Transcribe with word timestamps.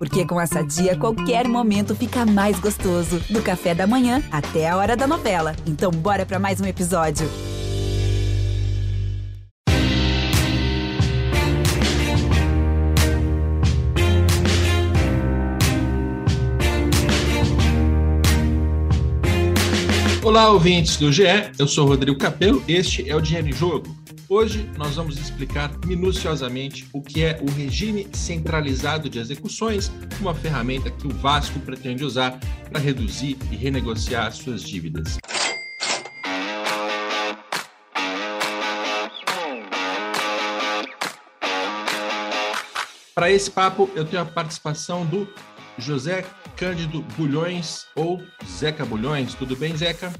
Porque 0.00 0.24
com 0.24 0.40
essa 0.40 0.62
dia, 0.62 0.96
qualquer 0.96 1.46
momento 1.46 1.94
fica 1.94 2.24
mais 2.24 2.58
gostoso. 2.58 3.20
Do 3.28 3.42
café 3.42 3.74
da 3.74 3.86
manhã 3.86 4.22
até 4.32 4.66
a 4.66 4.74
hora 4.74 4.96
da 4.96 5.06
novela. 5.06 5.54
Então, 5.66 5.90
bora 5.90 6.24
para 6.24 6.38
mais 6.38 6.58
um 6.58 6.64
episódio. 6.64 7.28
Olá, 20.22 20.48
ouvintes 20.48 20.96
do 20.96 21.12
GE. 21.12 21.24
Eu 21.58 21.68
sou 21.68 21.86
Rodrigo 21.86 22.18
Capello. 22.18 22.64
Este 22.66 23.06
é 23.06 23.14
o 23.14 23.20
Dinheiro 23.20 23.48
em 23.48 23.52
Jogo. 23.52 23.99
Hoje 24.32 24.70
nós 24.78 24.94
vamos 24.94 25.18
explicar 25.18 25.76
minuciosamente 25.84 26.88
o 26.92 27.02
que 27.02 27.24
é 27.24 27.40
o 27.42 27.50
regime 27.50 28.06
centralizado 28.12 29.10
de 29.10 29.18
execuções, 29.18 29.90
uma 30.20 30.32
ferramenta 30.32 30.88
que 30.88 31.04
o 31.04 31.10
Vasco 31.10 31.58
pretende 31.58 32.04
usar 32.04 32.38
para 32.70 32.78
reduzir 32.78 33.36
e 33.50 33.56
renegociar 33.56 34.30
suas 34.32 34.62
dívidas. 34.62 35.18
Para 43.12 43.32
esse 43.32 43.50
papo, 43.50 43.90
eu 43.96 44.04
tenho 44.04 44.22
a 44.22 44.26
participação 44.26 45.04
do 45.04 45.26
José 45.76 46.24
Cândido 46.56 47.02
Bulhões 47.16 47.84
ou 47.96 48.22
Zeca 48.46 48.86
Bulhões. 48.86 49.34
Tudo 49.34 49.56
bem, 49.56 49.76
Zeca? 49.76 50.12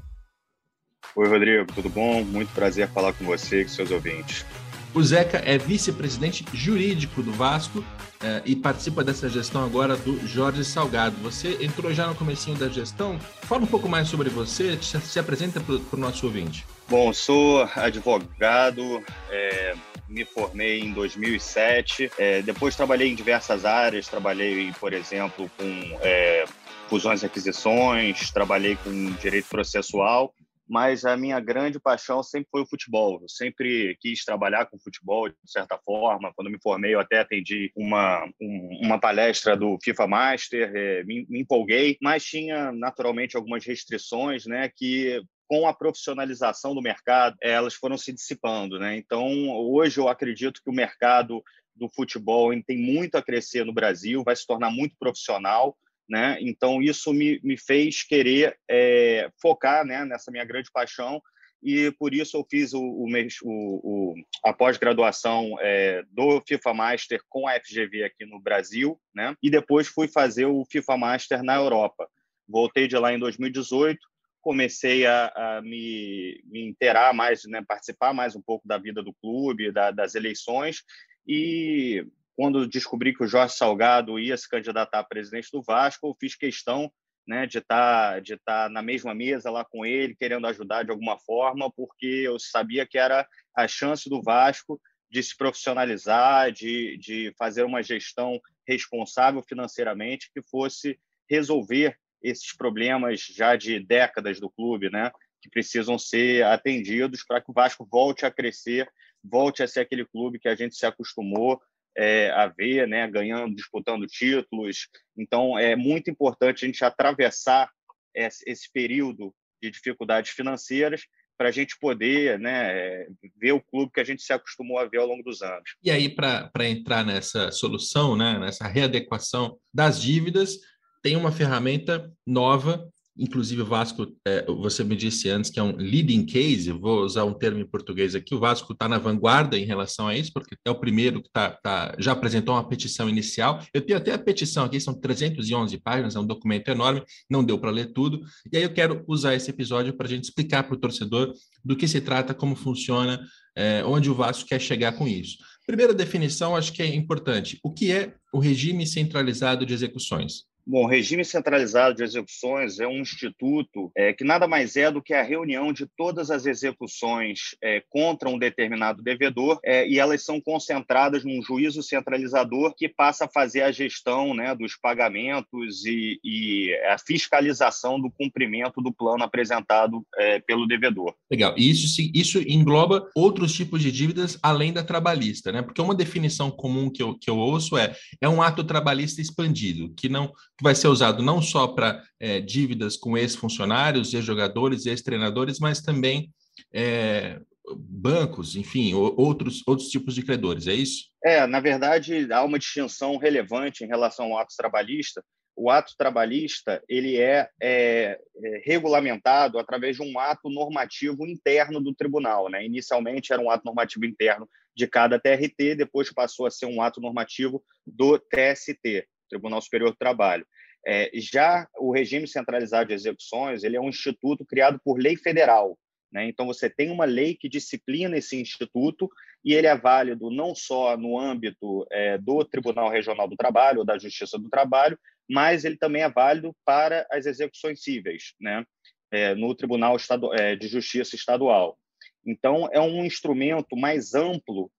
Oi, 1.17 1.29
Rodrigo, 1.29 1.67
tudo 1.73 1.89
bom? 1.89 2.23
Muito 2.23 2.53
prazer 2.55 2.89
falar 2.89 3.13
com 3.13 3.25
você 3.25 3.63
e 3.63 3.65
com 3.65 3.71
seus 3.71 3.91
ouvintes. 3.91 4.47
O 4.95 5.03
Zeca 5.03 5.43
é 5.45 5.59
vice-presidente 5.59 6.45
jurídico 6.53 7.21
do 7.21 7.33
Vasco 7.33 7.85
eh, 8.23 8.43
e 8.45 8.57
participa 8.57 9.03
dessa 9.03 9.29
gestão 9.29 9.65
agora 9.65 9.97
do 9.97 10.25
Jorge 10.27 10.65
Salgado. 10.65 11.17
Você 11.23 11.59
entrou 11.65 11.93
já 11.93 12.07
no 12.07 12.15
comecinho 12.15 12.57
da 12.57 12.69
gestão. 12.69 13.19
Fala 13.43 13.63
um 13.63 13.67
pouco 13.67 13.89
mais 13.89 14.09
sobre 14.09 14.29
você, 14.29 14.77
se, 14.81 15.01
se 15.01 15.19
apresenta 15.19 15.61
para 15.61 15.75
o 15.75 16.01
nosso 16.01 16.27
ouvinte. 16.27 16.65
Bom, 16.89 17.13
sou 17.13 17.69
advogado, 17.75 19.03
é, 19.31 19.75
me 20.09 20.25
formei 20.25 20.81
em 20.81 20.93
2007. 20.93 22.11
É, 22.19 22.43
depois 22.43 22.77
trabalhei 22.77 23.11
em 23.11 23.17
diversas 23.17 23.65
áreas, 23.65 24.09
trabalhei, 24.09 24.73
por 24.79 24.93
exemplo, 24.93 25.51
com 25.57 25.99
é, 26.03 26.45
fusões 26.89 27.23
e 27.23 27.27
aquisições, 27.27 28.31
trabalhei 28.31 28.77
com 28.77 29.11
direito 29.21 29.49
processual 29.49 30.33
mas 30.71 31.05
a 31.05 31.17
minha 31.17 31.41
grande 31.41 31.81
paixão 31.81 32.23
sempre 32.23 32.49
foi 32.49 32.63
o 32.63 32.67
futebol. 32.67 33.19
Eu 33.21 33.29
sempre 33.29 33.99
quis 34.01 34.25
trabalhar 34.25 34.67
com 34.67 34.79
futebol 34.79 35.29
de 35.29 35.35
certa 35.45 35.77
forma. 35.79 36.33
Quando 36.33 36.49
me 36.49 36.61
formei, 36.63 36.95
eu 36.95 37.01
até 37.01 37.19
atendi 37.19 37.73
uma, 37.75 38.25
um, 38.41 38.79
uma 38.81 38.99
palestra 39.01 39.57
do 39.57 39.77
FIFA 39.83 40.07
Master, 40.07 40.73
é, 40.73 41.03
me, 41.03 41.27
me 41.29 41.41
empolguei, 41.41 41.99
mas 42.01 42.25
tinha 42.25 42.71
naturalmente 42.71 43.37
algumas 43.37 43.67
restrições, 43.67 44.47
né, 44.47 44.71
que 44.75 45.21
com 45.49 45.67
a 45.67 45.75
profissionalização 45.75 46.73
do 46.73 46.81
mercado, 46.81 47.37
elas 47.43 47.75
foram 47.75 47.99
se 47.99 48.13
dissipando, 48.13 48.79
né? 48.79 48.97
Então, 48.97 49.27
hoje 49.51 49.99
eu 49.99 50.09
acredito 50.09 50.63
que 50.63 50.71
o 50.71 50.73
mercado 50.73 51.43
do 51.75 51.89
futebol 51.89 52.53
tem 52.65 52.79
muito 52.79 53.17
a 53.17 53.23
crescer 53.23 53.65
no 53.65 53.73
Brasil, 53.73 54.23
vai 54.23 54.37
se 54.37 54.47
tornar 54.47 54.71
muito 54.71 54.95
profissional 54.97 55.77
né? 56.11 56.37
Então 56.41 56.83
isso 56.83 57.13
me, 57.13 57.41
me 57.43 57.57
fez 57.57 58.03
querer 58.03 58.59
é, 58.69 59.31
focar, 59.41 59.85
né, 59.87 60.05
nessa 60.05 60.31
minha 60.31 60.45
grande 60.45 60.71
paixão 60.73 61.23
e 61.63 61.93
por 61.99 62.15
isso 62.15 62.37
eu 62.37 62.47
fiz 62.51 62.73
o, 62.73 62.81
o, 62.81 63.07
o, 63.45 64.15
a 64.45 64.53
pós-graduação 64.53 65.57
é, 65.61 66.03
do 66.11 66.43
FIFA 66.47 66.75
Master 66.75 67.21
com 67.29 67.47
a 67.47 67.53
FGV 67.61 68.05
aqui 68.05 68.25
no 68.25 68.41
Brasil, 68.41 68.99
né? 69.15 69.37
E 69.43 69.51
depois 69.51 69.87
fui 69.87 70.09
fazer 70.09 70.47
o 70.47 70.65
FIFA 70.65 70.97
Master 70.97 71.43
na 71.43 71.57
Europa. 71.57 72.09
Voltei 72.49 72.89
de 72.89 72.97
lá 72.97 73.13
em 73.13 73.19
2018, 73.19 73.99
comecei 74.41 75.05
a, 75.05 75.33
a 75.37 75.63
me, 75.63 76.43
me 76.47 76.67
inteirar 76.67 77.13
mais, 77.13 77.45
né, 77.45 77.63
participar 77.67 78.15
mais 78.15 78.35
um 78.35 78.41
pouco 78.41 78.67
da 78.67 78.79
vida 78.79 79.03
do 79.03 79.13
clube, 79.13 79.71
da, 79.71 79.91
das 79.91 80.15
eleições 80.15 80.83
e 81.27 82.05
quando 82.41 82.67
descobri 82.67 83.15
que 83.15 83.23
o 83.23 83.27
Jorge 83.27 83.55
Salgado 83.55 84.19
ia 84.19 84.35
se 84.35 84.49
candidatar 84.49 85.01
a 85.01 85.05
presidente 85.05 85.51
do 85.53 85.61
Vasco, 85.61 86.09
eu 86.09 86.17
fiz 86.19 86.35
questão 86.35 86.91
né, 87.29 87.47
de 87.47 87.59
estar 87.59 88.15
tá, 88.15 88.19
de 88.19 88.35
tá 88.39 88.67
na 88.71 88.81
mesma 88.81 89.15
mesa 89.15 89.51
lá 89.51 89.63
com 89.63 89.85
ele, 89.85 90.17
querendo 90.17 90.47
ajudar 90.47 90.83
de 90.83 90.91
alguma 90.91 91.19
forma, 91.19 91.71
porque 91.71 92.07
eu 92.07 92.39
sabia 92.39 92.87
que 92.87 92.97
era 92.97 93.29
a 93.55 93.69
chance 93.69 94.09
do 94.09 94.23
Vasco 94.23 94.81
de 95.11 95.23
se 95.23 95.37
profissionalizar, 95.37 96.51
de, 96.51 96.97
de 96.97 97.31
fazer 97.39 97.65
uma 97.65 97.83
gestão 97.83 98.41
responsável 98.67 99.43
financeiramente 99.43 100.31
que 100.33 100.41
fosse 100.41 100.99
resolver 101.29 101.95
esses 102.23 102.57
problemas 102.57 103.21
já 103.21 103.55
de 103.55 103.79
décadas 103.81 104.41
do 104.41 104.49
clube, 104.49 104.89
né, 104.89 105.13
que 105.43 105.51
precisam 105.51 105.99
ser 105.99 106.43
atendidos 106.47 107.23
para 107.23 107.43
que 107.43 107.51
o 107.51 107.55
Vasco 107.55 107.85
volte 107.85 108.25
a 108.25 108.31
crescer, 108.31 108.91
volte 109.23 109.63
a 109.63 109.69
ser 109.69 109.81
aquele 109.81 110.07
clube 110.07 110.39
que 110.39 110.49
a 110.49 110.55
gente 110.55 110.75
se 110.75 110.87
acostumou 110.87 111.61
é, 111.97 112.31
a 112.31 112.47
ver, 112.47 112.87
né, 112.87 113.09
ganhando, 113.09 113.55
disputando 113.55 114.07
títulos. 114.07 114.89
Então, 115.17 115.59
é 115.59 115.75
muito 115.77 116.11
importante 116.11 116.65
a 116.65 116.67
gente 116.67 116.85
atravessar 116.85 117.71
esse, 118.15 118.71
período 118.73 119.35
de 119.63 119.71
dificuldades 119.71 120.31
financeiras 120.31 121.03
para 121.39 121.49
a 121.49 121.53
gente 121.53 121.79
poder 121.79 122.39
né, 122.39 123.07
ver 123.37 123.53
o 123.53 123.63
clube 123.63 123.93
que 123.93 124.01
a 124.01 124.05
gente 124.05 124.23
se 124.23 124.33
acostumou 124.33 124.79
a 124.79 124.85
ver 124.85 124.99
ao 124.99 125.07
longo 125.07 125.23
dos 125.23 125.41
anos. 125.41 125.75
E 125.83 125.91
aí, 125.91 126.09
para 126.09 126.69
entrar 126.69 127.05
nessa 127.05 127.51
solução, 127.51 128.15
né, 128.15 128.39
nessa 128.39 128.67
readequação 128.67 129.59
das 129.73 130.01
dívidas, 130.01 130.59
tem 131.03 131.17
uma 131.17 131.33
ferramenta 131.33 132.13
nova 132.27 132.91
Inclusive, 133.17 133.63
o 133.63 133.67
Vasco, 133.67 134.07
é, 134.27 134.47
você 134.47 134.85
me 134.85 134.97
disse 134.97 135.29
antes 135.29 135.51
que 135.51 135.59
é 135.59 135.63
um 135.63 135.77
leading 135.77 136.25
case, 136.25 136.71
vou 136.71 137.03
usar 137.03 137.25
um 137.25 137.35
termo 137.35 137.61
em 137.61 137.67
português 137.67 138.15
aqui, 138.15 138.35
o 138.35 138.39
Vasco 138.39 138.73
está 138.73 138.89
na 138.89 138.99
vanguarda 138.99 139.59
em 139.59 139.65
relação 139.65 140.09
a 140.09 140.17
isso, 140.17 140.33
porque 140.33 140.57
é 140.65 140.71
o 140.71 140.79
primeiro 140.79 141.23
que 141.23 141.29
tá, 141.31 141.51
tá, 141.51 141.95
já 141.99 142.13
apresentou 142.13 142.55
uma 142.55 142.67
petição 142.67 143.09
inicial. 143.09 143.61
Eu 143.75 143.83
tenho 143.83 143.99
até 143.99 144.13
a 144.13 144.19
petição 144.19 144.65
aqui, 144.65 144.81
são 144.81 144.95
311 144.95 145.77
páginas, 145.79 146.17
é 146.17 146.21
um 146.21 146.27
documento 146.27 146.69
enorme, 146.69 147.03
não 147.29 147.45
deu 147.45 147.59
para 147.59 147.71
ler 147.71 147.93
tudo. 147.93 148.21
E 148.53 148.57
aí 148.57 148.63
eu 148.63 148.73
quero 148.73 149.05
usar 149.07 149.35
esse 149.35 149.51
episódio 149.51 149.93
para 149.93 150.07
a 150.07 150.11
gente 150.11 150.25
explicar 150.25 150.63
para 150.63 150.75
o 150.75 150.79
torcedor 150.79 151.33
do 151.65 151.77
que 151.77 151.89
se 151.89 152.01
trata, 152.01 152.33
como 152.33 152.55
funciona, 152.55 153.21
é, 153.57 153.85
onde 153.85 154.09
o 154.11 154.15
Vasco 154.15 154.49
quer 154.49 154.61
chegar 154.61 154.93
com 154.93 155.07
isso. 155.07 155.37
Primeira 155.67 155.93
definição, 155.93 156.57
acho 156.57 156.73
que 156.73 156.83
é 156.83 156.87
importante. 156.87 157.59
O 157.63 157.73
que 157.73 157.93
é 157.93 158.15
o 158.33 158.39
regime 158.39 158.87
centralizado 158.87 159.67
de 159.67 159.75
execuções? 159.75 160.50
Bom, 160.71 160.87
regime 160.87 161.25
centralizado 161.25 161.97
de 161.97 162.05
execuções 162.05 162.79
é 162.79 162.87
um 162.87 163.01
instituto 163.01 163.91
é, 163.97 164.13
que 164.13 164.23
nada 164.23 164.47
mais 164.47 164.77
é 164.77 164.89
do 164.89 165.03
que 165.03 165.13
a 165.13 165.21
reunião 165.21 165.73
de 165.73 165.85
todas 165.97 166.31
as 166.31 166.47
execuções 166.47 167.57
é, 167.61 167.83
contra 167.91 168.29
um 168.29 168.39
determinado 168.39 169.03
devedor 169.03 169.59
é, 169.65 169.89
e 169.89 169.99
elas 169.99 170.25
são 170.25 170.41
concentradas 170.41 171.25
num 171.25 171.43
juízo 171.43 171.83
centralizador 171.83 172.73
que 172.77 172.89
passa 172.89 173.25
a 173.25 173.29
fazer 173.29 173.63
a 173.63 173.73
gestão 173.73 174.33
né, 174.33 174.55
dos 174.55 174.77
pagamentos 174.77 175.85
e, 175.85 176.21
e, 176.23 176.73
a 176.89 176.97
fiscalização 176.99 178.01
do 178.01 178.09
cumprimento 178.09 178.81
do 178.81 178.93
plano 178.93 179.25
apresentado 179.25 180.07
é, 180.19 180.39
pelo 180.39 180.69
devedor. 180.69 181.17
Legal. 181.29 181.53
E 181.59 181.69
isso, 181.69 182.01
isso 182.15 182.39
engloba 182.39 183.11
outros 183.17 183.53
tipos 183.55 183.83
de 183.83 183.91
dívidas 183.91 184.39
além 184.41 184.73
da 184.73 184.85
trabalhista, 184.85 185.51
né? 185.51 185.63
Porque 185.63 185.83
uma 185.83 185.97
definição 185.97 186.49
comum 186.49 186.89
que 186.89 187.03
eu, 187.03 187.19
que 187.19 187.29
eu 187.29 187.37
ouço 187.37 187.77
é 187.77 187.93
é 188.21 188.29
um 188.29 188.41
ato 188.41 188.63
trabalhista 188.63 189.21
expandido, 189.21 189.93
que 189.97 190.09
não 190.09 190.33
que 190.61 190.65
vai 190.65 190.75
ser 190.75 190.89
usado 190.89 191.23
não 191.23 191.41
só 191.41 191.67
para 191.67 192.05
é, 192.21 192.39
dívidas 192.39 192.95
com 192.95 193.17
ex-funcionários, 193.17 194.13
ex-jogadores, 194.13 194.85
ex-treinadores, 194.85 195.59
mas 195.59 195.81
também 195.81 196.31
é, 196.71 197.41
bancos, 197.75 198.57
enfim, 198.57 198.93
outros, 198.93 199.63
outros 199.67 199.89
tipos 199.89 200.15
de 200.15 200.23
credores, 200.23 200.67
é 200.67 200.75
isso? 200.75 201.09
É, 201.25 201.47
na 201.47 201.61
verdade, 201.61 202.31
há 202.31 202.45
uma 202.45 202.59
distinção 202.59 203.17
relevante 203.17 203.83
em 203.83 203.87
relação 203.87 204.27
ao 204.27 204.39
ato 204.39 204.55
trabalhista. 204.55 205.25
O 205.57 205.71
ato 205.71 205.95
trabalhista 205.97 206.83
ele 206.87 207.19
é, 207.19 207.49
é, 207.63 208.21
é 208.45 208.63
regulamentado 208.63 209.59
através 209.59 209.97
de 209.97 210.03
um 210.03 210.19
ato 210.19 210.51
normativo 210.51 211.27
interno 211.27 211.81
do 211.81 211.95
tribunal. 211.95 212.51
Né? 212.51 212.67
Inicialmente 212.67 213.33
era 213.33 213.41
um 213.41 213.51
ato 213.51 213.65
normativo 213.65 214.05
interno 214.05 214.47
de 214.77 214.87
cada 214.87 215.19
TRT, 215.19 215.75
depois 215.75 216.13
passou 216.13 216.45
a 216.45 216.51
ser 216.51 216.67
um 216.67 216.83
ato 216.83 217.01
normativo 217.01 217.65
do 217.87 218.19
TST. 218.19 219.07
Tribunal 219.31 219.63
Superior 219.63 219.91
do 219.91 219.97
Trabalho. 219.97 220.47
É, 220.87 221.11
já 221.15 221.67
o 221.79 221.93
regime 221.93 222.27
centralizado 222.27 222.89
de 222.89 222.95
execuções 222.95 223.65
ele 223.65 223.77
é 223.77 223.81
um 223.81 223.89
instituto 223.89 224.45
criado 224.45 224.81
por 224.85 224.99
lei 224.99 225.17
federal. 225.17 225.79
Né? 226.13 226.27
Então, 226.27 226.47
você 226.47 226.69
tem 226.69 226.91
uma 226.91 227.05
lei 227.05 227.35
que 227.35 227.49
disciplina 227.49 228.17
esse 228.17 228.41
instituto 228.41 229.09
e 229.45 229.55
ele 229.55 229.67
é 229.67 229.77
válido 229.77 230.31
não 230.31 230.55
só 230.55 230.97
no 230.97 231.19
âmbito 231.19 231.87
é, 231.91 232.19
do 232.19 232.45
Tribunal 232.45 232.91
Regional 232.91 233.29
do 233.29 233.37
Trabalho 233.37 233.81
ou 233.81 233.85
da 233.85 233.97
Justiça 233.97 234.39
do 234.39 234.49
Trabalho, 234.49 234.99
mas 235.29 235.65
ele 235.65 235.77
também 235.77 236.03
é 236.03 236.09
válido 236.09 236.55
para 236.65 237.07
as 237.11 237.27
execuções 237.27 237.83
cíveis, 237.83 238.35
né? 238.41 238.65
É, 239.13 239.35
no 239.35 239.55
Tribunal 239.55 239.97
Estadu 239.97 240.33
é, 240.35 240.55
de 240.55 240.69
Justiça 240.69 241.17
Estadual. 241.17 241.79
Então, 242.25 242.69
é 242.73 242.81
um 242.81 243.05
instrumento 243.05 243.77
mais 243.77 244.15
amplo 244.15 244.71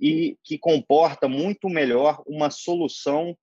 e 0.00 0.36
que 0.44 0.58
comporta 0.58 1.28
muito 1.28 1.68
melhor 1.68 2.22
uma 2.26 2.50
solução 2.50 3.36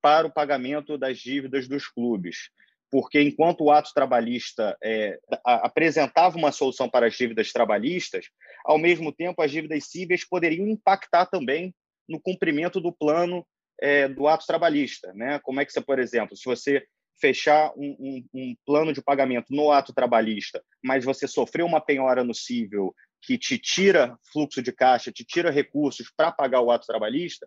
para 0.00 0.26
o 0.26 0.32
pagamento 0.32 0.96
das 0.96 1.18
dívidas 1.18 1.68
dos 1.68 1.86
clubes. 1.88 2.50
Porque 2.90 3.20
enquanto 3.20 3.62
o 3.62 3.70
ato 3.70 3.92
trabalhista 3.94 4.76
é, 4.82 5.18
apresentava 5.44 6.36
uma 6.36 6.50
solução 6.50 6.88
para 6.88 7.06
as 7.06 7.14
dívidas 7.14 7.52
trabalhistas, 7.52 8.26
ao 8.64 8.78
mesmo 8.78 9.12
tempo 9.12 9.40
as 9.40 9.50
dívidas 9.50 9.84
cíveis 9.84 10.26
poderiam 10.28 10.66
impactar 10.66 11.26
também 11.26 11.74
no 12.08 12.20
cumprimento 12.20 12.80
do 12.80 12.92
plano 12.92 13.46
é, 13.80 14.08
do 14.08 14.26
ato 14.26 14.44
trabalhista. 14.44 15.12
Né? 15.14 15.38
Como 15.38 15.60
é 15.60 15.64
que 15.64 15.72
você, 15.72 15.80
por 15.80 16.00
exemplo, 16.00 16.36
se 16.36 16.44
você 16.44 16.84
fechar 17.20 17.72
um, 17.76 17.96
um, 18.00 18.24
um, 18.34 18.56
plano 18.66 18.92
de 18.92 19.02
pagamento 19.02 19.46
no 19.50 19.70
ato 19.70 19.92
trabalhista, 19.92 20.62
mas 20.82 21.04
você 21.04 21.28
sofreu 21.28 21.66
uma 21.66 21.80
penhora 21.80 22.24
no 22.24 22.34
cível 22.34 22.94
que 23.22 23.36
te 23.36 23.58
tira 23.58 24.16
fluxo 24.32 24.62
de 24.62 24.72
caixa, 24.72 25.12
te 25.12 25.24
tira 25.24 25.50
recursos 25.50 26.10
para 26.16 26.32
pagar 26.32 26.62
o 26.62 26.70
ato 26.70 26.86
trabalhista, 26.86 27.46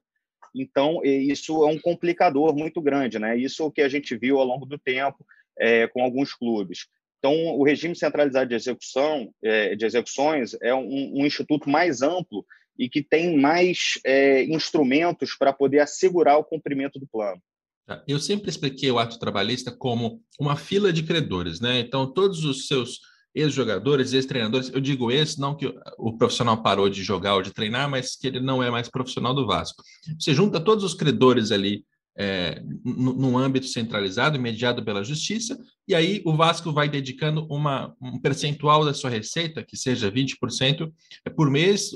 então 0.53 1.01
isso 1.03 1.63
é 1.63 1.67
um 1.67 1.79
complicador 1.79 2.55
muito 2.55 2.81
grande, 2.81 3.17
né? 3.17 3.37
Isso 3.37 3.63
é 3.63 3.65
o 3.65 3.71
que 3.71 3.81
a 3.81 3.89
gente 3.89 4.15
viu 4.15 4.37
ao 4.39 4.45
longo 4.45 4.65
do 4.65 4.77
tempo 4.77 5.25
é, 5.57 5.87
com 5.87 6.03
alguns 6.03 6.33
clubes. 6.33 6.87
Então, 7.19 7.33
o 7.57 7.63
regime 7.63 7.95
centralizado 7.95 8.49
de 8.49 8.55
execução, 8.55 9.33
é, 9.41 9.75
de 9.75 9.85
execuções, 9.85 10.57
é 10.61 10.75
um, 10.75 11.21
um, 11.21 11.25
instituto 11.25 11.69
mais 11.69 12.01
amplo 12.01 12.45
e 12.77 12.89
que 12.89 13.01
tem 13.01 13.37
mais 13.37 13.97
é, 14.05 14.43
instrumentos 14.43 15.33
para 15.33 15.53
poder 15.53 15.79
assegurar 15.79 16.37
o 16.37 16.43
cumprimento 16.43 16.99
do 16.99 17.07
plano. 17.07 17.41
Tá. 17.85 18.03
Eu 18.07 18.19
sempre 18.19 18.49
expliquei 18.49 18.91
o 18.91 18.99
ato 18.99 19.17
trabalhista 19.19 19.71
como 19.71 20.21
uma 20.37 20.57
fila 20.57 20.91
de 20.91 21.03
credores, 21.03 21.61
né? 21.61 21.79
Então, 21.79 22.11
todos 22.11 22.43
os 22.43 22.67
seus 22.67 22.99
ex-jogadores, 23.35 24.13
ex-treinadores, 24.13 24.71
eu 24.73 24.79
digo 24.79 25.11
ex, 25.11 25.37
não 25.37 25.55
que 25.55 25.73
o 25.97 26.17
profissional 26.17 26.61
parou 26.61 26.89
de 26.89 27.03
jogar 27.03 27.35
ou 27.35 27.41
de 27.41 27.51
treinar, 27.51 27.89
mas 27.89 28.15
que 28.15 28.27
ele 28.27 28.39
não 28.39 28.61
é 28.61 28.69
mais 28.69 28.89
profissional 28.89 29.33
do 29.33 29.47
Vasco. 29.47 29.83
Você 30.19 30.33
junta 30.33 30.59
todos 30.59 30.83
os 30.83 30.93
credores 30.93 31.51
ali 31.51 31.83
é, 32.15 32.61
num 32.85 33.37
âmbito 33.37 33.65
centralizado, 33.65 34.39
mediado 34.39 34.83
pela 34.85 35.03
justiça, 35.03 35.57
e 35.87 35.95
aí 35.95 36.21
o 36.25 36.35
Vasco 36.35 36.71
vai 36.71 36.87
dedicando 36.87 37.45
uma, 37.49 37.95
um 38.01 38.19
percentual 38.19 38.85
da 38.85 38.93
sua 38.93 39.09
receita, 39.09 39.63
que 39.63 39.75
seja 39.75 40.11
20% 40.11 40.91
é 41.25 41.29
por 41.29 41.49
mês, 41.49 41.91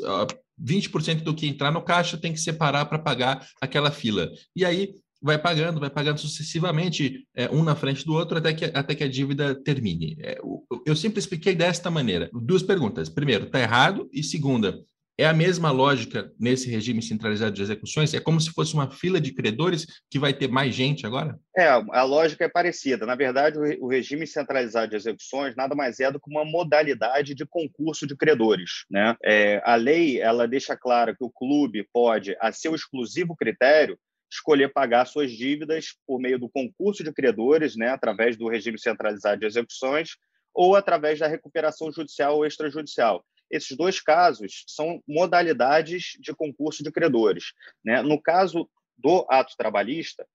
20% 0.59 1.21
do 1.21 1.35
que 1.35 1.47
entrar 1.47 1.71
no 1.71 1.83
caixa 1.83 2.17
tem 2.17 2.33
que 2.33 2.39
separar 2.39 2.85
para 2.85 2.99
pagar 2.99 3.47
aquela 3.61 3.91
fila. 3.91 4.29
E 4.55 4.65
aí 4.65 4.95
vai 5.21 5.37
pagando, 5.37 5.79
vai 5.79 5.89
pagando 5.89 6.19
sucessivamente, 6.19 7.27
é, 7.35 7.49
um 7.49 7.63
na 7.63 7.75
frente 7.75 8.05
do 8.05 8.13
outro, 8.13 8.37
até 8.37 8.53
que, 8.53 8.65
até 8.65 8.95
que 8.95 9.03
a 9.03 9.09
dívida 9.09 9.55
termine. 9.55 10.17
É, 10.21 10.37
eu 10.85 10.95
sempre 10.95 11.19
expliquei 11.19 11.55
desta 11.55 11.89
maneira. 11.89 12.29
Duas 12.33 12.63
perguntas. 12.63 13.09
Primeiro, 13.09 13.45
está 13.45 13.59
errado? 13.59 14.09
E 14.13 14.23
segunda, 14.23 14.79
é 15.19 15.25
a 15.25 15.33
mesma 15.33 15.71
lógica 15.71 16.31
nesse 16.39 16.69
regime 16.69 17.01
centralizado 17.01 17.51
de 17.51 17.61
execuções? 17.61 18.13
É 18.13 18.19
como 18.19 18.39
se 18.39 18.51
fosse 18.51 18.75
uma 18.75 18.91
fila 18.91 19.19
de 19.19 19.33
credores 19.33 19.87
que 20.11 20.19
vai 20.19 20.31
ter 20.31 20.47
mais 20.47 20.75
gente 20.75 21.07
agora? 21.07 21.39
É, 21.57 21.67
a 21.67 22.03
lógica 22.03 22.45
é 22.45 22.49
parecida. 22.49 23.03
Na 23.03 23.15
verdade, 23.15 23.57
o 23.79 23.87
regime 23.87 24.27
centralizado 24.27 24.91
de 24.91 24.95
execuções 24.95 25.55
nada 25.55 25.73
mais 25.73 25.99
é 25.99 26.11
do 26.11 26.19
que 26.19 26.29
uma 26.29 26.45
modalidade 26.45 27.33
de 27.33 27.45
concurso 27.47 28.05
de 28.05 28.15
credores. 28.15 28.85
Né? 28.91 29.15
É, 29.25 29.59
a 29.65 29.73
lei 29.75 30.21
ela 30.21 30.47
deixa 30.47 30.77
claro 30.77 31.15
que 31.17 31.23
o 31.23 31.31
clube 31.31 31.87
pode, 31.91 32.37
a 32.39 32.51
seu 32.51 32.75
exclusivo 32.75 33.35
critério, 33.35 33.97
escolher 34.31 34.73
pagar 34.73 35.05
suas 35.05 35.31
dívidas 35.31 35.95
por 36.05 36.19
meio 36.19 36.37
do 36.39 36.49
concurso 36.49 37.03
de 37.03 37.13
credores, 37.13 37.75
né, 37.75 37.89
através 37.89 38.37
do 38.37 38.47
regime 38.47 38.79
centralizado 38.79 39.39
de 39.39 39.45
execuções, 39.45 40.11
ou 40.53 40.75
através 40.75 41.19
da 41.19 41.27
recuperação 41.27 41.91
judicial 41.91 42.35
ou 42.35 42.45
extrajudicial. 42.45 43.23
Esses 43.49 43.77
dois 43.77 44.01
casos 44.01 44.63
são 44.67 45.01
modalidades 45.07 46.17
de 46.19 46.33
concurso 46.33 46.83
de 46.83 46.91
credores. 46.91 47.53
Né? 47.83 48.01
No 48.01 48.21
caso 48.21 48.69
do 48.97 49.25
ato 49.29 49.53
trabalhista, 49.57 50.27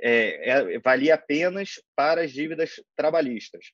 é, 0.00 0.50
é, 0.50 0.78
valia 0.80 1.14
apenas 1.14 1.80
para 1.96 2.22
as 2.22 2.32
dívidas 2.32 2.82
trabalhistas. 2.96 3.66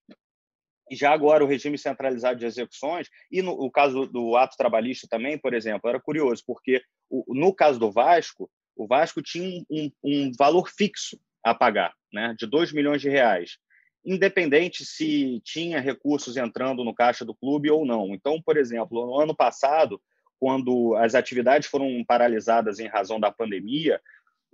Já 0.93 1.13
agora, 1.13 1.43
o 1.43 1.47
regime 1.47 1.79
centralizado 1.79 2.39
de 2.39 2.47
execuções, 2.47 3.09
e 3.31 3.41
no 3.41 3.71
caso 3.71 4.07
do 4.07 4.37
ato 4.37 4.57
trabalhista 4.57 5.09
também, 5.09 5.39
por 5.39 5.55
exemplo, 5.55 5.89
era 5.89 6.01
curioso, 6.01 6.43
porque 6.47 6.83
o, 7.09 7.35
no 7.35 7.55
caso 7.55 7.79
do 7.79 7.91
Vasco, 7.91 8.51
o 8.77 8.87
Vasco 8.87 9.23
tinha 9.23 9.63
um, 9.71 9.91
um 10.03 10.33
valor 10.39 10.69
fixo 10.69 11.19
a 11.43 11.55
pagar, 11.55 11.93
né, 12.13 12.35
de 12.39 12.47
2 12.47 12.73
milhões 12.73 13.01
de 13.01 13.09
reais, 13.09 13.59
independente 14.05 14.85
se 14.85 15.41
tinha 15.45 15.81
recursos 15.81 16.37
entrando 16.37 16.85
no 16.85 16.95
caixa 16.95 17.25
do 17.25 17.35
clube 17.35 17.71
ou 17.71 17.87
não. 17.87 18.15
Então, 18.15 18.41
por 18.43 18.57
exemplo, 18.57 19.07
no 19.07 19.21
ano 19.21 19.35
passado, 19.35 20.01
quando 20.39 20.95
as 20.97 21.15
atividades 21.15 21.69
foram 21.69 22.05
paralisadas 22.05 22.79
em 22.79 22.87
razão 22.87 23.19
da 23.19 23.31
pandemia, 23.31 24.01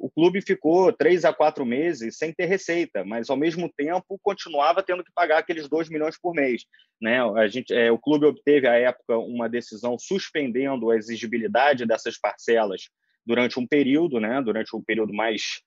o 0.01 0.09
clube 0.09 0.41
ficou 0.41 0.91
três 0.93 1.27
a 1.27 1.33
quatro 1.33 1.67
meses 1.67 2.17
sem 2.17 2.33
ter 2.33 2.47
receita, 2.47 3.05
mas 3.05 3.29
ao 3.29 3.37
mesmo 3.37 3.71
tempo 3.77 4.19
continuava 4.23 4.83
tendo 4.83 5.05
que 5.05 5.13
pagar 5.13 5.39
aqueles 5.39 5.69
dois 5.69 5.91
milhões 5.91 6.19
por 6.19 6.33
mês. 6.33 6.65
Né? 7.01 7.21
A 7.21 7.47
gente, 7.49 7.75
é, 7.75 7.93
o 7.93 7.99
clube 7.99 8.25
obteve 8.25 8.67
à 8.67 8.75
época 8.77 9.19
uma 9.19 9.49
decisão 9.49 9.99
suspendendo 9.99 10.91
a 10.91 10.97
exigibilidade 10.97 11.85
dessas 11.85 12.19
parcelas 12.19 12.89
durante 13.25 13.59
um 13.59 13.67
período, 13.67 14.19
né, 14.21 14.43
durante 14.43 14.75
um 14.75 14.83
período 14.83 15.13
mais 15.13 15.61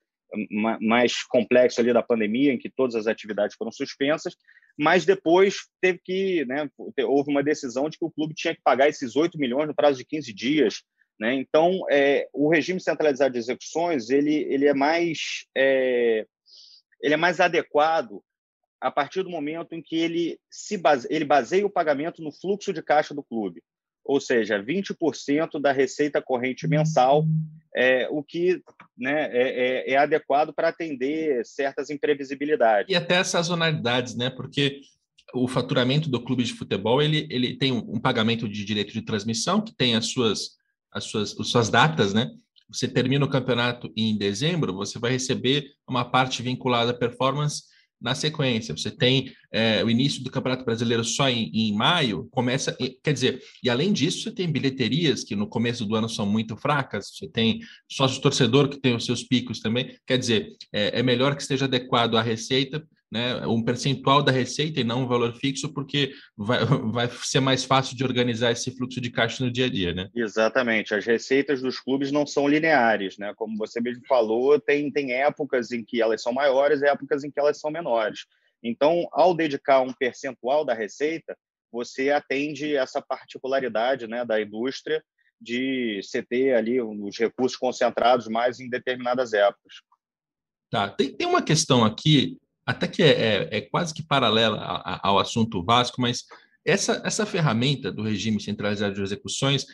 mais 0.82 1.24
complexo 1.24 1.80
ali 1.80 1.94
da 1.94 2.02
pandemia, 2.02 2.52
em 2.52 2.58
que 2.58 2.68
todas 2.68 2.96
as 2.96 3.06
atividades 3.06 3.56
foram 3.56 3.72
suspensas, 3.72 4.36
mas 4.76 5.06
depois 5.06 5.68
teve 5.80 6.00
que, 6.04 6.44
né, 6.46 6.68
houve 7.06 7.30
uma 7.30 7.44
decisão 7.44 7.88
de 7.88 8.00
que 8.00 8.06
o 8.06 8.10
clube 8.12 8.34
tinha 8.34 8.56
que 8.56 8.62
pagar 8.64 8.90
esses 8.90 9.16
8 9.16 9.38
milhões 9.38 9.68
no 9.68 9.76
prazo 9.76 10.00
de 10.00 10.06
15 10.06 10.34
dias, 10.34 10.84
né? 11.20 11.36
Então, 11.36 11.82
é, 11.92 12.28
o 12.34 12.50
regime 12.50 12.82
centralizado 12.82 13.34
de 13.34 13.40
execuções 13.40 14.10
ele, 14.10 14.34
ele 14.52 14.66
é 14.66 14.74
mais 14.74 15.46
é, 15.56 16.26
ele 17.00 17.14
é 17.14 17.18
mais 17.18 17.40
adequado 17.40 18.24
a 18.82 18.90
partir 18.90 19.22
do 19.22 19.30
momento 19.30 19.74
em 19.74 19.82
que 19.82 19.96
ele 19.96 20.40
se 20.50 20.78
base, 20.78 21.08
ele 21.12 21.26
baseia 21.26 21.66
o 21.66 21.70
pagamento 21.70 22.24
no 22.24 22.32
fluxo 22.32 22.74
de 22.74 22.82
caixa 22.82 23.14
do 23.14 23.24
clube 23.24 23.62
ou 24.04 24.20
seja, 24.20 24.62
20% 24.62 25.60
da 25.62 25.72
receita 25.72 26.22
corrente 26.22 26.68
mensal, 26.68 27.26
é, 27.76 28.08
o 28.10 28.24
que 28.24 28.62
né, 28.98 29.30
é, 29.32 29.90
é, 29.90 29.92
é 29.92 29.98
adequado 29.98 30.54
para 30.54 30.70
atender 30.70 31.46
certas 31.46 31.90
imprevisibilidades. 31.90 32.92
E 32.92 32.96
até 32.96 33.24
sazonalidades, 33.24 34.16
né? 34.16 34.30
Porque 34.30 34.82
o 35.34 35.48
faturamento 35.48 36.10
do 36.10 36.22
clube 36.22 36.44
de 36.44 36.54
futebol 36.54 37.02
ele, 37.02 37.28
ele 37.30 37.58
tem 37.58 37.72
um, 37.72 38.00
pagamento 38.00 38.48
de 38.48 38.64
direito 38.64 38.94
de 38.94 39.02
transmissão 39.02 39.62
que 39.62 39.74
tem 39.74 39.96
as 39.96 40.08
suas, 40.08 40.58
as 40.92 41.06
suas, 41.06 41.40
as 41.40 41.48
suas 41.48 41.70
datas, 41.70 42.14
né? 42.14 42.30
Você 42.70 42.88
termina 42.88 43.26
o 43.26 43.30
campeonato 43.30 43.92
em 43.96 44.18
dezembro, 44.18 44.74
você 44.74 45.00
vai 45.00 45.12
receber 45.12 45.72
uma 45.88 46.06
parte 46.06 46.42
vinculada 46.42 46.92
à 46.92 46.94
performance 46.94 47.64
na 48.04 48.14
sequência. 48.14 48.76
Você 48.76 48.92
tem 48.92 49.34
é, 49.52 49.84
o 49.84 49.90
início 49.90 50.22
do 50.22 50.30
Campeonato 50.30 50.66
Brasileiro 50.66 51.04
só 51.04 51.30
em, 51.30 51.50
em, 51.54 51.74
maio, 51.74 52.28
começa, 52.30 52.76
quer 53.02 53.14
dizer, 53.14 53.42
e 53.64 53.70
além 53.70 53.94
disso, 53.94 54.24
você 54.24 54.32
tem 54.32 54.52
bilheterias 54.52 55.24
que 55.24 55.36
no 55.36 55.48
começo 55.48 55.86
do 55.86 55.96
ano 55.96 56.10
são 56.10 56.26
muito 56.26 56.58
fracas, 56.58 57.12
você 57.16 57.30
tem 57.30 57.62
sócio 57.90 58.22
torcedor 58.22 58.68
que 58.68 58.80
tem 58.80 58.94
os 58.94 59.06
seus 59.06 59.24
picos 59.24 59.62
também, 59.62 59.98
quer 60.06 60.18
dizer, 60.18 60.50
é, 60.74 61.00
é 61.00 61.04
melhor 61.04 61.36
que 61.36 61.42
esteja 61.42 61.66
adequado 61.66 62.18
à 62.18 62.22
receita 62.22 62.86
né, 63.14 63.46
um 63.46 63.64
percentual 63.64 64.24
da 64.24 64.32
receita 64.32 64.80
e 64.80 64.84
não 64.84 65.04
um 65.04 65.08
valor 65.08 65.36
fixo, 65.36 65.72
porque 65.72 66.14
vai, 66.36 66.66
vai 66.92 67.08
ser 67.08 67.40
mais 67.40 67.64
fácil 67.64 67.96
de 67.96 68.04
organizar 68.04 68.52
esse 68.52 68.76
fluxo 68.76 69.00
de 69.00 69.12
caixa 69.12 69.46
no 69.46 69.52
dia 69.52 69.68
a 69.68 69.70
dia, 69.70 69.94
né? 69.94 70.10
Exatamente. 70.16 70.96
As 70.96 71.06
receitas 71.06 71.62
dos 71.62 71.80
clubes 71.80 72.12
não 72.12 72.26
são 72.26 72.48
lineares, 72.48 73.20
né? 73.20 73.32
Como 73.36 73.56
você 73.56 73.80
mesmo 73.80 74.04
falou, 74.08 74.60
tem, 74.60 74.92
tem 74.92 75.14
épocas 75.14 75.72
em 75.72 75.86
que 75.86 76.02
elas 76.02 76.24
são 76.24 76.34
maiores 76.34 76.82
e 76.82 76.88
épocas 76.88 77.24
em 77.24 77.30
que 77.30 77.40
elas 77.40 77.60
são 77.60 77.70
menores. 77.70 78.26
Então, 78.64 79.08
ao 79.12 79.36
dedicar 79.36 79.82
um 79.82 79.94
percentual 79.94 80.66
da 80.66 80.74
receita, 80.74 81.38
você 81.72 82.10
atende 82.10 82.76
essa 82.76 83.00
particularidade 83.00 84.08
né, 84.08 84.26
da 84.26 84.42
indústria 84.42 85.04
de 85.40 86.02
você 86.02 86.24
ter 86.24 86.56
ali 86.56 86.82
os 86.82 87.20
recursos 87.20 87.58
concentrados 87.58 88.28
mais 88.28 88.60
em 88.60 88.68
determinadas 88.68 89.34
épocas. 89.34 89.82
Tá, 90.72 90.90
tem, 90.90 91.16
tem 91.16 91.28
uma 91.28 91.44
questão 91.44 91.84
aqui 91.86 92.40
até 92.66 92.88
que 92.88 93.04
é, 93.04 93.10
é, 93.10 93.58
é 93.58 93.62
quase 93.62 93.94
que 93.94 94.04
paralela 94.04 94.58
ao 95.04 95.20
assunto 95.20 95.64
Vasco, 95.64 96.02
mas 96.02 96.24
essa, 96.66 97.02
essa 97.04 97.26
ferramenta 97.26 97.92
do 97.92 98.04
regime 98.04 98.42
centralizado 98.42 98.96
de 98.96 99.02
execuções, 99.02 99.66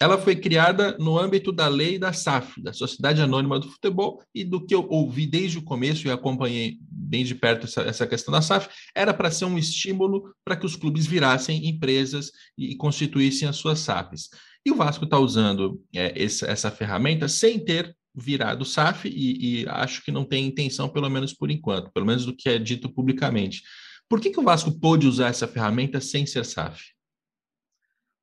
ela 0.00 0.16
foi 0.16 0.36
criada 0.36 0.96
no 0.98 1.18
âmbito 1.18 1.50
da 1.50 1.66
lei 1.66 1.98
da 1.98 2.12
SAF, 2.12 2.62
da 2.62 2.72
Sociedade 2.72 3.20
Anônima 3.20 3.58
do 3.58 3.68
Futebol, 3.68 4.22
e 4.32 4.44
do 4.44 4.64
que 4.64 4.72
eu 4.72 4.86
ouvi 4.88 5.26
desde 5.26 5.58
o 5.58 5.62
começo 5.62 6.06
e 6.06 6.10
acompanhei 6.10 6.78
bem 6.80 7.24
de 7.24 7.34
perto 7.34 7.66
essa, 7.66 7.82
essa 7.82 8.06
questão 8.06 8.30
da 8.30 8.40
SAF, 8.40 8.68
era 8.94 9.12
para 9.12 9.30
ser 9.30 9.46
um 9.46 9.58
estímulo 9.58 10.32
para 10.44 10.56
que 10.56 10.66
os 10.66 10.76
clubes 10.76 11.06
virassem 11.06 11.68
empresas 11.68 12.30
e, 12.56 12.76
constituíssem 12.76 13.48
as 13.48 13.56
suas 13.56 13.80
SAFs. 13.80 14.30
E 14.64 14.70
o 14.70 14.76
Vasco 14.76 15.04
está 15.04 15.18
usando 15.18 15.82
é, 15.92 16.22
essa, 16.22 16.46
essa 16.46 16.70
ferramenta 16.70 17.26
sem 17.26 17.58
ter 17.58 17.96
virado 18.18 18.64
SAF 18.64 19.08
e, 19.08 19.62
e, 19.62 19.68
acho 19.68 20.02
que 20.04 20.10
não 20.10 20.24
tem 20.24 20.46
intenção, 20.46 20.88
pelo 20.88 21.08
menos 21.08 21.32
por 21.32 21.50
enquanto, 21.50 21.92
pelo 21.92 22.06
menos 22.06 22.26
do 22.26 22.34
que 22.36 22.48
é 22.48 22.58
dito 22.58 22.88
publicamente. 22.92 23.62
Por 24.08 24.20
que, 24.20 24.30
que 24.30 24.40
o 24.40 24.42
Vasco 24.42 24.78
pôde 24.80 25.06
usar 25.06 25.28
essa 25.28 25.46
ferramenta 25.46 26.00
sem 26.00 26.26
ser 26.26 26.44
SAF? 26.44 26.82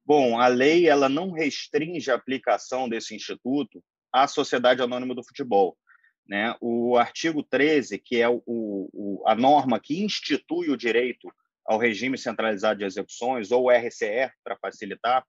Bom, 0.06 0.40
a 0.40 0.48
lei 0.48 0.88
ela 0.88 1.10
não 1.10 1.32
restringe 1.32 2.12
a 2.12 2.16
aplicação 2.16 2.88
desse 2.88 3.16
instituto 3.16 3.84
à 4.12 4.28
Sociedade 4.28 4.82
Anônima 4.82 5.16
do 5.16 5.24
Futebol. 5.24 5.78
Né? 6.28 6.56
O 6.60 6.98
artigo 6.98 7.44
13, 7.44 8.00
que 8.00 8.22
é 8.22 8.30
o, 8.30 8.42
o, 8.46 9.24
a 9.26 9.36
norma 9.36 9.80
que 9.80 10.04
institui 10.04 10.70
o 10.70 10.78
direito 10.78 11.28
ao 11.66 11.80
regime 11.80 12.18
centralizado 12.18 12.80
de 12.80 12.86
execuções, 12.86 13.52
ou 13.52 13.72
RCE, 13.72 14.32
para 14.44 14.58
facilitar, 14.58 15.26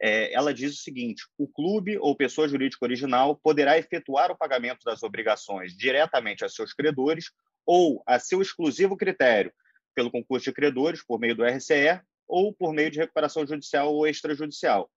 é, 0.00 0.32
ela 0.32 0.54
diz 0.54 0.72
o 0.72 0.82
seguinte: 0.82 1.24
o 1.36 1.46
clube 1.46 1.98
ou 1.98 2.16
pessoa 2.16 2.48
jurídica 2.48 2.84
original 2.84 3.36
poderá 3.36 3.78
efetuar 3.78 4.30
o 4.30 4.36
pagamento 4.36 4.82
das 4.84 5.02
obrigações 5.02 5.76
diretamente 5.76 6.44
a 6.44 6.48
seus 6.48 6.72
credores 6.72 7.30
ou 7.66 8.02
a 8.06 8.18
seu 8.18 8.40
exclusivo 8.40 8.96
critério, 8.96 9.52
pelo 9.94 10.10
concurso 10.10 10.46
de 10.46 10.52
credores, 10.52 11.04
por 11.04 11.20
meio 11.20 11.36
do 11.36 11.44
RCE, 11.44 12.00
ou 12.26 12.54
por 12.54 12.72
meio 12.72 12.90
de 12.90 12.98
recuperação 12.98 13.46
judicial 13.46 13.92
ou 13.92 14.06
extrajudicial. 14.06 14.90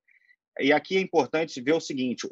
E 0.60 0.72
aqui 0.72 0.96
é 0.96 1.02
importante 1.02 1.60
ver 1.60 1.74
o 1.74 1.82
seguinte: 1.82 2.28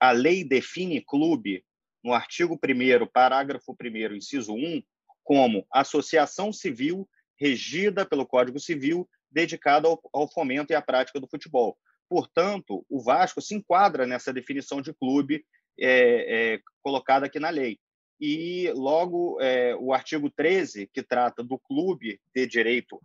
a 0.00 0.10
lei 0.10 0.42
define 0.42 1.00
clube, 1.00 1.64
no 2.02 2.12
artigo 2.12 2.58
1, 2.62 3.06
parágrafo 3.06 3.76
1, 3.80 4.16
inciso 4.16 4.52
1, 4.52 4.82
como 5.22 5.66
associação 5.72 6.52
civil 6.52 7.08
regida 7.38 8.06
pelo 8.06 8.26
Código 8.26 8.58
Civil 8.58 9.08
dedicada 9.30 9.86
ao, 9.86 10.00
ao 10.12 10.32
fomento 10.32 10.72
e 10.72 10.76
à 10.76 10.80
prática 10.80 11.20
do 11.20 11.28
futebol. 11.28 11.76
Portanto, 12.08 12.84
o 12.88 13.02
Vasco 13.02 13.40
se 13.40 13.54
enquadra 13.54 14.06
nessa 14.06 14.32
definição 14.32 14.80
de 14.80 14.92
clube 14.94 15.44
é, 15.78 16.54
é, 16.54 16.60
colocada 16.82 17.26
aqui 17.26 17.38
na 17.38 17.50
lei. 17.50 17.78
E 18.20 18.70
logo 18.74 19.38
é, 19.40 19.76
o 19.76 19.92
artigo 19.92 20.30
13, 20.30 20.88
que 20.92 21.02
trata 21.02 21.42
do 21.42 21.58
clube 21.58 22.18
de 22.34 22.46
direito 22.46 23.00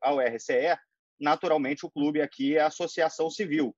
ao 0.00 0.18
RCE, 0.18 0.76
naturalmente 1.20 1.86
o 1.86 1.90
clube 1.90 2.20
aqui 2.20 2.56
é 2.56 2.60
a 2.60 2.66
associação 2.66 3.30
civil. 3.30 3.74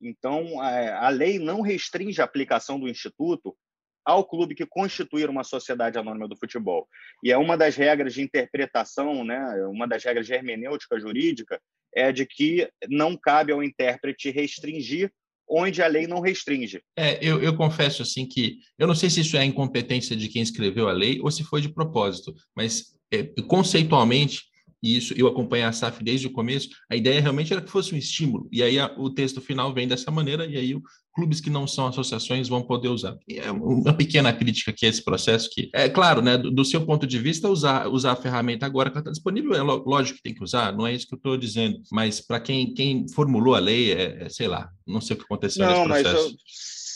Então, 0.00 0.60
a 0.60 1.08
lei 1.10 1.38
não 1.38 1.60
restringe 1.60 2.20
a 2.20 2.24
aplicação 2.24 2.80
do 2.80 2.88
instituto 2.88 3.56
ao 4.04 4.24
clube 4.24 4.54
que 4.54 4.66
constituir 4.66 5.30
uma 5.30 5.44
sociedade 5.44 5.96
anônima 5.96 6.26
do 6.26 6.36
futebol. 6.36 6.88
E 7.22 7.30
é 7.30 7.38
uma 7.38 7.56
das 7.56 7.76
regras 7.76 8.14
de 8.14 8.22
interpretação, 8.22 9.24
né, 9.24 9.38
uma 9.66 9.86
das 9.86 10.02
regras 10.02 10.26
de 10.26 10.32
hermenêutica 10.32 10.98
jurídica, 10.98 11.60
é 11.94 12.12
de 12.12 12.26
que 12.26 12.68
não 12.88 13.16
cabe 13.16 13.52
ao 13.52 13.62
intérprete 13.62 14.30
restringir 14.30 15.10
onde 15.48 15.82
a 15.82 15.86
lei 15.86 16.06
não 16.06 16.20
restringe. 16.20 16.80
É, 16.96 17.18
eu, 17.20 17.42
eu, 17.42 17.54
confesso 17.54 18.02
assim 18.02 18.26
que 18.26 18.58
eu 18.78 18.86
não 18.86 18.94
sei 18.94 19.10
se 19.10 19.20
isso 19.20 19.36
é 19.36 19.44
incompetência 19.44 20.16
de 20.16 20.28
quem 20.28 20.40
escreveu 20.40 20.88
a 20.88 20.92
lei 20.92 21.20
ou 21.20 21.30
se 21.30 21.44
foi 21.44 21.60
de 21.60 21.68
propósito, 21.68 22.34
mas 22.56 22.96
é, 23.12 23.24
conceitualmente 23.42 24.44
e 24.82 24.96
isso 24.96 25.14
eu 25.16 25.28
acompanhei 25.28 25.64
a 25.64 25.72
SAF 25.72 26.02
desde 26.02 26.26
o 26.26 26.32
começo, 26.32 26.70
a 26.90 26.96
ideia 26.96 27.20
realmente 27.20 27.52
era 27.52 27.62
que 27.62 27.70
fosse 27.70 27.94
um 27.94 27.98
estímulo, 27.98 28.48
e 28.50 28.62
aí 28.62 28.78
a, 28.78 28.92
o 28.98 29.08
texto 29.08 29.40
final 29.40 29.72
vem 29.72 29.86
dessa 29.86 30.10
maneira, 30.10 30.44
e 30.44 30.56
aí 30.56 30.74
o, 30.74 30.82
clubes 31.14 31.40
que 31.40 31.50
não 31.50 31.66
são 31.66 31.86
associações 31.86 32.48
vão 32.48 32.62
poder 32.62 32.88
usar. 32.88 33.18
E 33.28 33.38
é 33.38 33.50
uma 33.50 33.94
pequena 33.94 34.32
crítica 34.32 34.70
aqui 34.70 34.86
a 34.86 34.88
esse 34.88 35.04
processo 35.04 35.50
que, 35.50 35.70
é 35.74 35.88
claro, 35.88 36.22
né, 36.22 36.38
do, 36.38 36.50
do 36.50 36.64
seu 36.64 36.84
ponto 36.84 37.06
de 37.06 37.18
vista, 37.18 37.48
usar, 37.48 37.86
usar 37.88 38.12
a 38.12 38.16
ferramenta 38.16 38.66
agora 38.66 38.90
que 38.90 38.98
está 38.98 39.10
disponível, 39.10 39.54
é 39.54 39.62
lógico 39.62 40.16
que 40.16 40.22
tem 40.22 40.34
que 40.34 40.42
usar, 40.42 40.72
não 40.72 40.86
é 40.86 40.94
isso 40.94 41.06
que 41.06 41.14
eu 41.14 41.18
estou 41.18 41.36
dizendo, 41.36 41.80
mas 41.90 42.20
para 42.20 42.40
quem, 42.40 42.72
quem 42.74 43.08
formulou 43.08 43.54
a 43.54 43.58
lei, 43.58 43.92
é, 43.92 44.24
é, 44.24 44.28
sei 44.28 44.48
lá, 44.48 44.70
não 44.86 45.00
sei 45.00 45.14
o 45.14 45.18
que 45.18 45.24
aconteceu 45.24 45.64
não, 45.64 45.86
nesse 45.86 46.02
processo. 46.02 46.24
Mas 46.24 46.32
eu, 46.32 46.36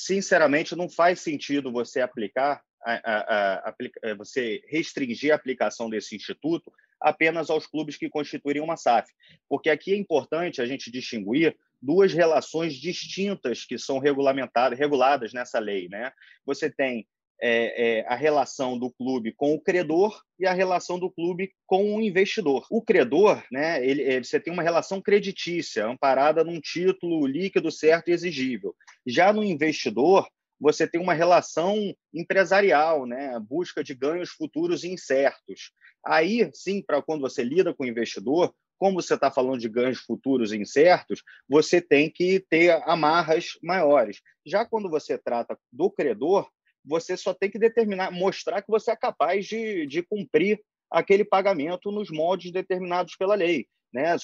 sinceramente, 0.06 0.76
não 0.76 0.88
faz 0.88 1.20
sentido 1.20 1.72
você 1.72 2.00
aplicar 2.00 2.62
a, 2.84 2.92
a, 2.92 3.68
a, 3.68 3.68
a, 3.68 4.14
você 4.16 4.62
restringir 4.68 5.32
a 5.32 5.36
aplicação 5.36 5.90
desse 5.90 6.14
instituto 6.14 6.72
apenas 7.00 7.50
aos 7.50 7.66
clubes 7.66 7.96
que 7.96 8.08
constituírem 8.08 8.62
uma 8.62 8.76
SAF. 8.76 9.10
Porque 9.48 9.68
aqui 9.68 9.92
é 9.92 9.96
importante 9.96 10.62
a 10.62 10.66
gente 10.66 10.90
distinguir 10.90 11.56
duas 11.80 12.12
relações 12.12 12.74
distintas 12.74 13.64
que 13.64 13.78
são 13.78 13.98
regulamentadas, 13.98 14.78
reguladas 14.78 15.32
nessa 15.32 15.58
lei. 15.58 15.88
Né? 15.88 16.10
Você 16.44 16.70
tem 16.70 17.06
é, 17.40 17.98
é, 17.98 18.06
a 18.08 18.14
relação 18.14 18.78
do 18.78 18.90
clube 18.90 19.32
com 19.32 19.54
o 19.54 19.60
credor 19.60 20.20
e 20.38 20.46
a 20.46 20.52
relação 20.52 20.98
do 20.98 21.10
clube 21.10 21.52
com 21.66 21.94
o 21.94 22.00
investidor. 22.00 22.66
O 22.70 22.82
credor, 22.82 23.42
né, 23.52 23.84
ele, 23.86 24.02
ele, 24.02 24.24
você 24.24 24.40
tem 24.40 24.52
uma 24.52 24.62
relação 24.62 25.02
creditícia, 25.02 25.86
amparada 25.86 26.42
num 26.42 26.60
título 26.60 27.26
líquido 27.26 27.70
certo 27.70 28.08
e 28.08 28.12
exigível. 28.12 28.74
Já 29.06 29.32
no 29.32 29.44
investidor, 29.44 30.26
você 30.58 30.88
tem 30.88 31.00
uma 31.00 31.12
relação 31.12 31.94
empresarial, 32.14 33.04
né? 33.04 33.38
busca 33.38 33.84
de 33.84 33.94
ganhos 33.94 34.30
futuros 34.30 34.84
incertos. 34.84 35.70
Aí, 36.04 36.48
sim, 36.54 36.82
para 36.82 37.02
quando 37.02 37.20
você 37.20 37.42
lida 37.42 37.74
com 37.74 37.84
o 37.84 37.86
investidor, 37.86 38.54
como 38.78 39.00
você 39.00 39.14
está 39.14 39.30
falando 39.30 39.60
de 39.60 39.68
ganhos 39.68 39.98
futuros 39.98 40.52
incertos, 40.52 41.22
você 41.48 41.80
tem 41.80 42.10
que 42.10 42.40
ter 42.48 42.70
amarras 42.84 43.58
maiores. 43.62 44.20
Já 44.44 44.64
quando 44.64 44.90
você 44.90 45.18
trata 45.18 45.58
do 45.72 45.90
credor, 45.90 46.48
você 46.84 47.16
só 47.16 47.34
tem 47.34 47.50
que 47.50 47.58
determinar, 47.58 48.10
mostrar 48.10 48.62
que 48.62 48.70
você 48.70 48.92
é 48.92 48.96
capaz 48.96 49.46
de, 49.46 49.86
de 49.86 50.02
cumprir 50.02 50.60
aquele 50.90 51.24
pagamento 51.24 51.90
nos 51.90 52.10
moldes 52.10 52.52
determinados 52.52 53.16
pela 53.16 53.34
lei. 53.34 53.66
Né? 53.92 54.14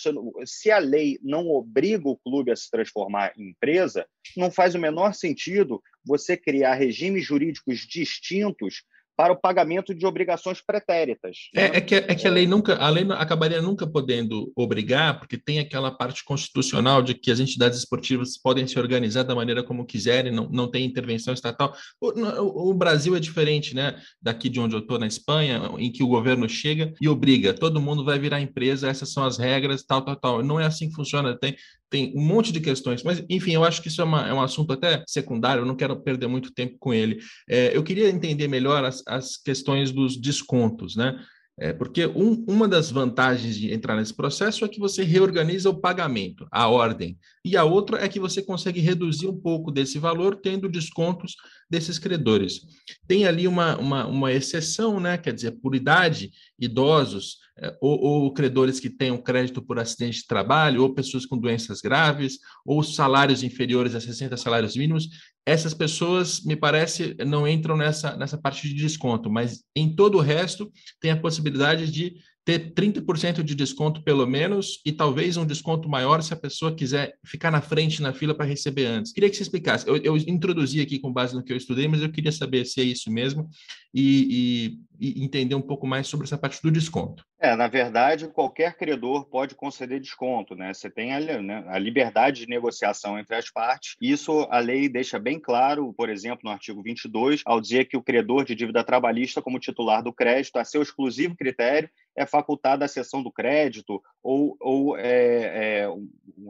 Se 0.44 0.70
a 0.70 0.78
lei 0.78 1.18
não 1.22 1.48
obriga 1.48 2.08
o 2.08 2.18
clube 2.18 2.50
a 2.50 2.56
se 2.56 2.70
transformar 2.70 3.32
em 3.36 3.50
empresa, 3.50 4.06
não 4.36 4.50
faz 4.50 4.74
o 4.74 4.78
menor 4.78 5.14
sentido 5.14 5.82
você 6.04 6.36
criar 6.36 6.74
regimes 6.74 7.24
jurídicos 7.24 7.80
distintos 7.80 8.84
para 9.22 9.34
o 9.34 9.40
pagamento 9.40 9.94
de 9.94 10.04
obrigações 10.04 10.60
pretéritas. 10.60 11.36
Né? 11.54 11.66
É, 11.66 11.76
é, 11.76 11.80
que, 11.80 11.94
é 11.94 12.12
que 12.12 12.26
a 12.26 12.30
lei 12.30 12.44
nunca, 12.44 12.74
a 12.74 12.88
lei 12.88 13.06
acabaria 13.12 13.62
nunca 13.62 13.86
podendo 13.86 14.50
obrigar, 14.56 15.16
porque 15.20 15.38
tem 15.38 15.60
aquela 15.60 15.92
parte 15.92 16.24
constitucional 16.24 17.00
de 17.00 17.14
que 17.14 17.30
as 17.30 17.38
entidades 17.38 17.78
esportivas 17.78 18.36
podem 18.36 18.66
se 18.66 18.76
organizar 18.80 19.22
da 19.22 19.32
maneira 19.32 19.62
como 19.62 19.86
quiserem, 19.86 20.32
não, 20.32 20.48
não 20.48 20.68
tem 20.68 20.84
intervenção 20.84 21.32
estatal. 21.32 21.72
O, 22.00 22.08
o, 22.08 22.70
o 22.70 22.74
Brasil 22.74 23.14
é 23.14 23.20
diferente, 23.20 23.76
né? 23.76 23.94
Daqui 24.20 24.48
de 24.48 24.58
onde 24.58 24.74
eu 24.74 24.80
estou, 24.80 24.98
na 24.98 25.06
Espanha, 25.06 25.70
em 25.78 25.92
que 25.92 26.02
o 26.02 26.08
governo 26.08 26.48
chega 26.48 26.92
e 27.00 27.08
obriga, 27.08 27.54
todo 27.54 27.80
mundo 27.80 28.04
vai 28.04 28.18
virar 28.18 28.40
empresa, 28.40 28.88
essas 28.88 29.12
são 29.12 29.24
as 29.24 29.38
regras, 29.38 29.84
tal, 29.84 30.02
tal, 30.02 30.16
tal. 30.16 30.42
Não 30.42 30.58
é 30.58 30.64
assim 30.64 30.88
que 30.88 30.96
funciona. 30.96 31.38
Tem, 31.38 31.54
tem 31.92 32.10
um 32.16 32.22
monte 32.22 32.50
de 32.50 32.58
questões, 32.58 33.02
mas 33.02 33.22
enfim, 33.28 33.52
eu 33.52 33.62
acho 33.62 33.82
que 33.82 33.88
isso 33.88 34.00
é, 34.00 34.04
uma, 34.04 34.26
é 34.26 34.32
um 34.32 34.40
assunto 34.40 34.72
até 34.72 35.04
secundário, 35.06 35.60
eu 35.60 35.66
não 35.66 35.76
quero 35.76 35.94
perder 36.02 36.26
muito 36.26 36.50
tempo 36.50 36.76
com 36.80 36.94
ele. 36.94 37.18
É, 37.46 37.76
eu 37.76 37.82
queria 37.84 38.08
entender 38.08 38.48
melhor 38.48 38.82
as, 38.82 39.02
as 39.06 39.36
questões 39.36 39.92
dos 39.92 40.16
descontos, 40.16 40.96
né? 40.96 41.22
É, 41.60 41.70
porque 41.70 42.06
um, 42.06 42.42
uma 42.48 42.66
das 42.66 42.90
vantagens 42.90 43.56
de 43.56 43.70
entrar 43.70 43.94
nesse 43.94 44.14
processo 44.14 44.64
é 44.64 44.68
que 44.68 44.80
você 44.80 45.04
reorganiza 45.04 45.68
o 45.68 45.78
pagamento, 45.78 46.46
a 46.50 46.66
ordem, 46.66 47.18
e 47.44 47.58
a 47.58 47.62
outra 47.62 48.02
é 48.02 48.08
que 48.08 48.18
você 48.18 48.42
consegue 48.42 48.80
reduzir 48.80 49.28
um 49.28 49.38
pouco 49.38 49.70
desse 49.70 49.98
valor 49.98 50.36
tendo 50.36 50.66
descontos 50.66 51.36
desses 51.68 51.98
credores. 51.98 52.62
Tem 53.06 53.26
ali 53.26 53.46
uma, 53.46 53.76
uma, 53.76 54.06
uma 54.06 54.32
exceção, 54.32 54.98
né? 54.98 55.18
quer 55.18 55.34
dizer, 55.34 55.52
por 55.60 55.74
idade, 55.74 56.30
idosos, 56.58 57.36
ou, 57.80 58.00
ou, 58.00 58.32
credores 58.32 58.80
que 58.80 58.88
tenham 58.88 59.18
crédito 59.18 59.62
por 59.62 59.78
acidente 59.78 60.18
de 60.18 60.26
trabalho, 60.26 60.82
ou 60.82 60.94
pessoas 60.94 61.26
com 61.26 61.38
doenças 61.38 61.80
graves, 61.80 62.38
ou 62.64 62.82
salários 62.82 63.42
inferiores 63.42 63.94
a 63.94 64.00
60 64.00 64.36
salários 64.36 64.76
mínimos, 64.76 65.08
essas 65.44 65.74
pessoas, 65.74 66.44
me 66.44 66.56
parece, 66.56 67.16
não 67.26 67.46
entram 67.46 67.76
nessa, 67.76 68.16
nessa 68.16 68.38
parte 68.38 68.68
de 68.68 68.74
desconto, 68.74 69.30
mas 69.30 69.64
em 69.74 69.94
todo 69.94 70.18
o 70.18 70.20
resto 70.20 70.72
tem 71.00 71.10
a 71.10 71.20
possibilidade 71.20 71.90
de 71.90 72.14
ter 72.44 72.72
30% 72.74 73.42
de 73.42 73.54
desconto 73.54 74.02
pelo 74.02 74.26
menos 74.26 74.80
e 74.84 74.90
talvez 74.90 75.36
um 75.36 75.46
desconto 75.46 75.88
maior 75.88 76.22
se 76.22 76.32
a 76.32 76.36
pessoa 76.36 76.74
quiser 76.74 77.14
ficar 77.24 77.52
na 77.52 77.60
frente 77.60 78.02
na 78.02 78.12
fila 78.12 78.34
para 78.34 78.46
receber 78.46 78.86
antes. 78.86 79.12
Queria 79.12 79.30
que 79.30 79.36
você 79.36 79.42
explicasse. 79.42 79.86
Eu, 79.86 79.96
eu, 79.98 80.16
introduzi 80.16 80.80
aqui 80.80 80.98
com 80.98 81.12
base 81.12 81.34
no 81.34 81.42
que 81.44 81.52
eu 81.52 81.56
estudei, 81.56 81.86
mas 81.86 82.02
eu 82.02 82.10
queria 82.10 82.32
saber 82.32 82.64
se 82.64 82.80
é 82.80 82.84
isso 82.84 83.12
mesmo 83.12 83.48
e, 83.94 84.78
e, 84.98 85.18
e 85.18 85.24
entender 85.24 85.54
um 85.54 85.60
pouco 85.60 85.86
mais 85.86 86.06
sobre 86.06 86.26
essa 86.26 86.38
parte 86.38 86.62
do 86.62 86.70
desconto. 86.70 87.24
É, 87.38 87.56
na 87.56 87.66
verdade, 87.66 88.28
qualquer 88.28 88.76
credor 88.76 89.24
pode 89.24 89.56
conceder 89.56 89.98
desconto, 89.98 90.54
né? 90.54 90.72
Você 90.72 90.88
tem 90.88 91.12
a, 91.12 91.42
né, 91.42 91.64
a 91.66 91.76
liberdade 91.76 92.42
de 92.42 92.48
negociação 92.48 93.18
entre 93.18 93.34
as 93.34 93.50
partes. 93.50 93.96
Isso 94.00 94.46
a 94.48 94.60
lei 94.60 94.88
deixa 94.88 95.18
bem 95.18 95.40
claro, 95.40 95.92
por 95.92 96.08
exemplo, 96.08 96.42
no 96.44 96.50
artigo 96.50 96.80
22, 96.80 97.42
ao 97.44 97.60
dizer 97.60 97.86
que 97.86 97.96
o 97.96 98.02
credor 98.02 98.44
de 98.44 98.54
dívida 98.54 98.84
trabalhista, 98.84 99.42
como 99.42 99.58
titular 99.58 100.04
do 100.04 100.12
crédito, 100.12 100.56
a 100.56 100.64
seu 100.64 100.82
exclusivo 100.82 101.34
critério, 101.34 101.90
é 102.16 102.24
facultada 102.24 102.84
a 102.84 102.88
cessão 102.88 103.22
do 103.22 103.32
crédito 103.32 104.00
ou, 104.22 104.56
ou 104.60 104.96
é, 104.96 105.82
é, 105.82 105.88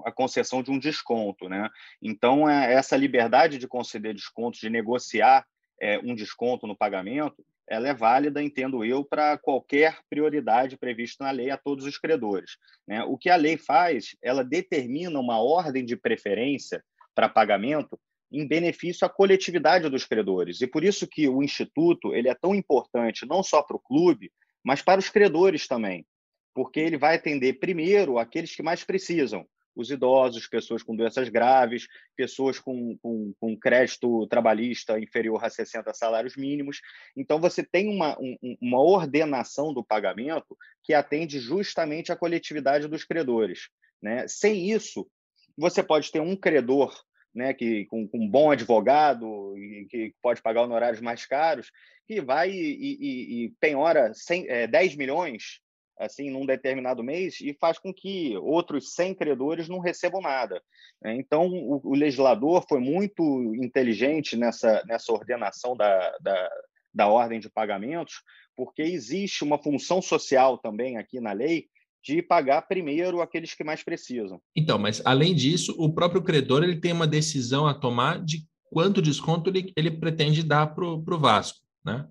a 0.04 0.12
concessão 0.12 0.62
de 0.62 0.70
um 0.70 0.78
desconto. 0.78 1.48
Né? 1.48 1.70
Então, 2.02 2.46
é, 2.48 2.74
essa 2.74 2.98
liberdade 2.98 3.56
de 3.56 3.66
conceder 3.66 4.12
descontos, 4.12 4.60
de 4.60 4.68
negociar 4.68 5.46
é, 5.82 5.98
um 5.98 6.14
desconto 6.14 6.66
no 6.66 6.76
pagamento, 6.76 7.44
ela 7.68 7.88
é 7.88 7.94
válida, 7.94 8.42
entendo 8.42 8.84
eu, 8.84 9.04
para 9.04 9.36
qualquer 9.36 9.98
prioridade 10.08 10.78
prevista 10.78 11.24
na 11.24 11.30
lei 11.32 11.50
a 11.50 11.56
todos 11.56 11.84
os 11.84 11.98
credores. 11.98 12.56
Né? 12.86 13.02
O 13.04 13.18
que 13.18 13.28
a 13.28 13.36
lei 13.36 13.56
faz, 13.56 14.16
ela 14.22 14.44
determina 14.44 15.18
uma 15.18 15.42
ordem 15.42 15.84
de 15.84 15.96
preferência 15.96 16.84
para 17.14 17.28
pagamento 17.28 17.98
em 18.30 18.46
benefício 18.46 19.06
à 19.06 19.10
coletividade 19.10 19.88
dos 19.88 20.04
credores. 20.04 20.60
E 20.60 20.66
por 20.66 20.84
isso 20.84 21.06
que 21.06 21.28
o 21.28 21.42
Instituto 21.42 22.14
ele 22.14 22.28
é 22.28 22.34
tão 22.34 22.54
importante, 22.54 23.26
não 23.26 23.42
só 23.42 23.60
para 23.60 23.76
o 23.76 23.80
clube, 23.80 24.32
mas 24.64 24.80
para 24.80 25.00
os 25.00 25.08
credores 25.08 25.66
também, 25.66 26.06
porque 26.54 26.78
ele 26.78 26.96
vai 26.96 27.16
atender 27.16 27.54
primeiro 27.54 28.18
aqueles 28.18 28.54
que 28.54 28.62
mais 28.62 28.84
precisam, 28.84 29.46
os 29.74 29.90
idosos, 29.90 30.46
pessoas 30.46 30.82
com 30.82 30.94
doenças 30.94 31.28
graves, 31.28 31.86
pessoas 32.16 32.58
com, 32.58 32.96
com, 32.98 33.32
com 33.40 33.56
crédito 33.56 34.26
trabalhista 34.26 34.98
inferior 34.98 35.44
a 35.44 35.50
60 35.50 35.92
salários 35.94 36.36
mínimos. 36.36 36.80
Então, 37.16 37.40
você 37.40 37.62
tem 37.62 37.88
uma, 37.88 38.18
um, 38.20 38.36
uma 38.60 38.80
ordenação 38.80 39.72
do 39.72 39.84
pagamento 39.84 40.56
que 40.82 40.94
atende 40.94 41.38
justamente 41.38 42.12
à 42.12 42.16
coletividade 42.16 42.88
dos 42.88 43.04
credores. 43.04 43.68
Né? 44.00 44.26
Sem 44.28 44.70
isso, 44.70 45.08
você 45.56 45.82
pode 45.82 46.10
ter 46.10 46.20
um 46.20 46.36
credor 46.36 46.94
né, 47.34 47.54
que 47.54 47.86
com, 47.86 48.06
com, 48.06 48.18
um 48.18 48.28
bom 48.28 48.50
advogado 48.50 49.56
e 49.56 49.86
que 49.88 50.14
pode 50.20 50.42
pagar 50.42 50.62
honorários 50.62 51.00
mais 51.00 51.24
caros, 51.24 51.70
que 52.06 52.20
vai 52.20 52.50
e, 52.50 52.54
e, 52.54 53.44
e 53.44 53.48
penhora 53.58 54.12
100, 54.12 54.48
é, 54.48 54.66
10 54.66 54.96
milhões 54.96 55.61
assim 55.98 56.30
num 56.30 56.46
determinado 56.46 57.02
mês 57.02 57.40
e 57.40 57.56
faz 57.60 57.78
com 57.78 57.92
que 57.92 58.36
outros 58.38 58.94
100 58.94 59.14
credores 59.14 59.68
não 59.68 59.78
recebam 59.78 60.20
nada. 60.20 60.62
Né. 61.02 61.16
Então, 61.16 61.46
o, 61.48 61.80
o 61.84 61.94
legislador 61.94 62.64
foi 62.68 62.80
muito 62.80 63.22
inteligente 63.54 64.36
nessa, 64.36 64.82
nessa 64.86 65.12
ordenação 65.12 65.76
da, 65.76 66.16
da, 66.20 66.50
da 66.94 67.08
ordem 67.08 67.40
de 67.40 67.50
pagamentos, 67.50 68.22
porque 68.56 68.82
existe 68.82 69.44
uma 69.44 69.62
função 69.62 70.02
social 70.02 70.58
também 70.58 70.96
aqui 70.96 71.20
na 71.20 71.32
lei 71.32 71.66
de 72.02 72.20
pagar 72.20 72.62
primeiro 72.62 73.20
aqueles 73.20 73.54
que 73.54 73.62
mais 73.62 73.82
precisam. 73.82 74.40
Então, 74.56 74.78
mas 74.78 75.00
além 75.04 75.34
disso, 75.34 75.74
o 75.78 75.92
próprio 75.92 76.22
credor 76.22 76.64
ele 76.64 76.80
tem 76.80 76.92
uma 76.92 77.06
decisão 77.06 77.66
a 77.66 77.74
tomar 77.74 78.22
de 78.22 78.44
quanto 78.64 79.00
desconto 79.00 79.50
ele, 79.50 79.72
ele 79.76 79.90
pretende 79.90 80.42
dar 80.42 80.74
para 80.74 80.84
o 80.84 81.18
Vasco, 81.18 81.60
né? 81.84 82.08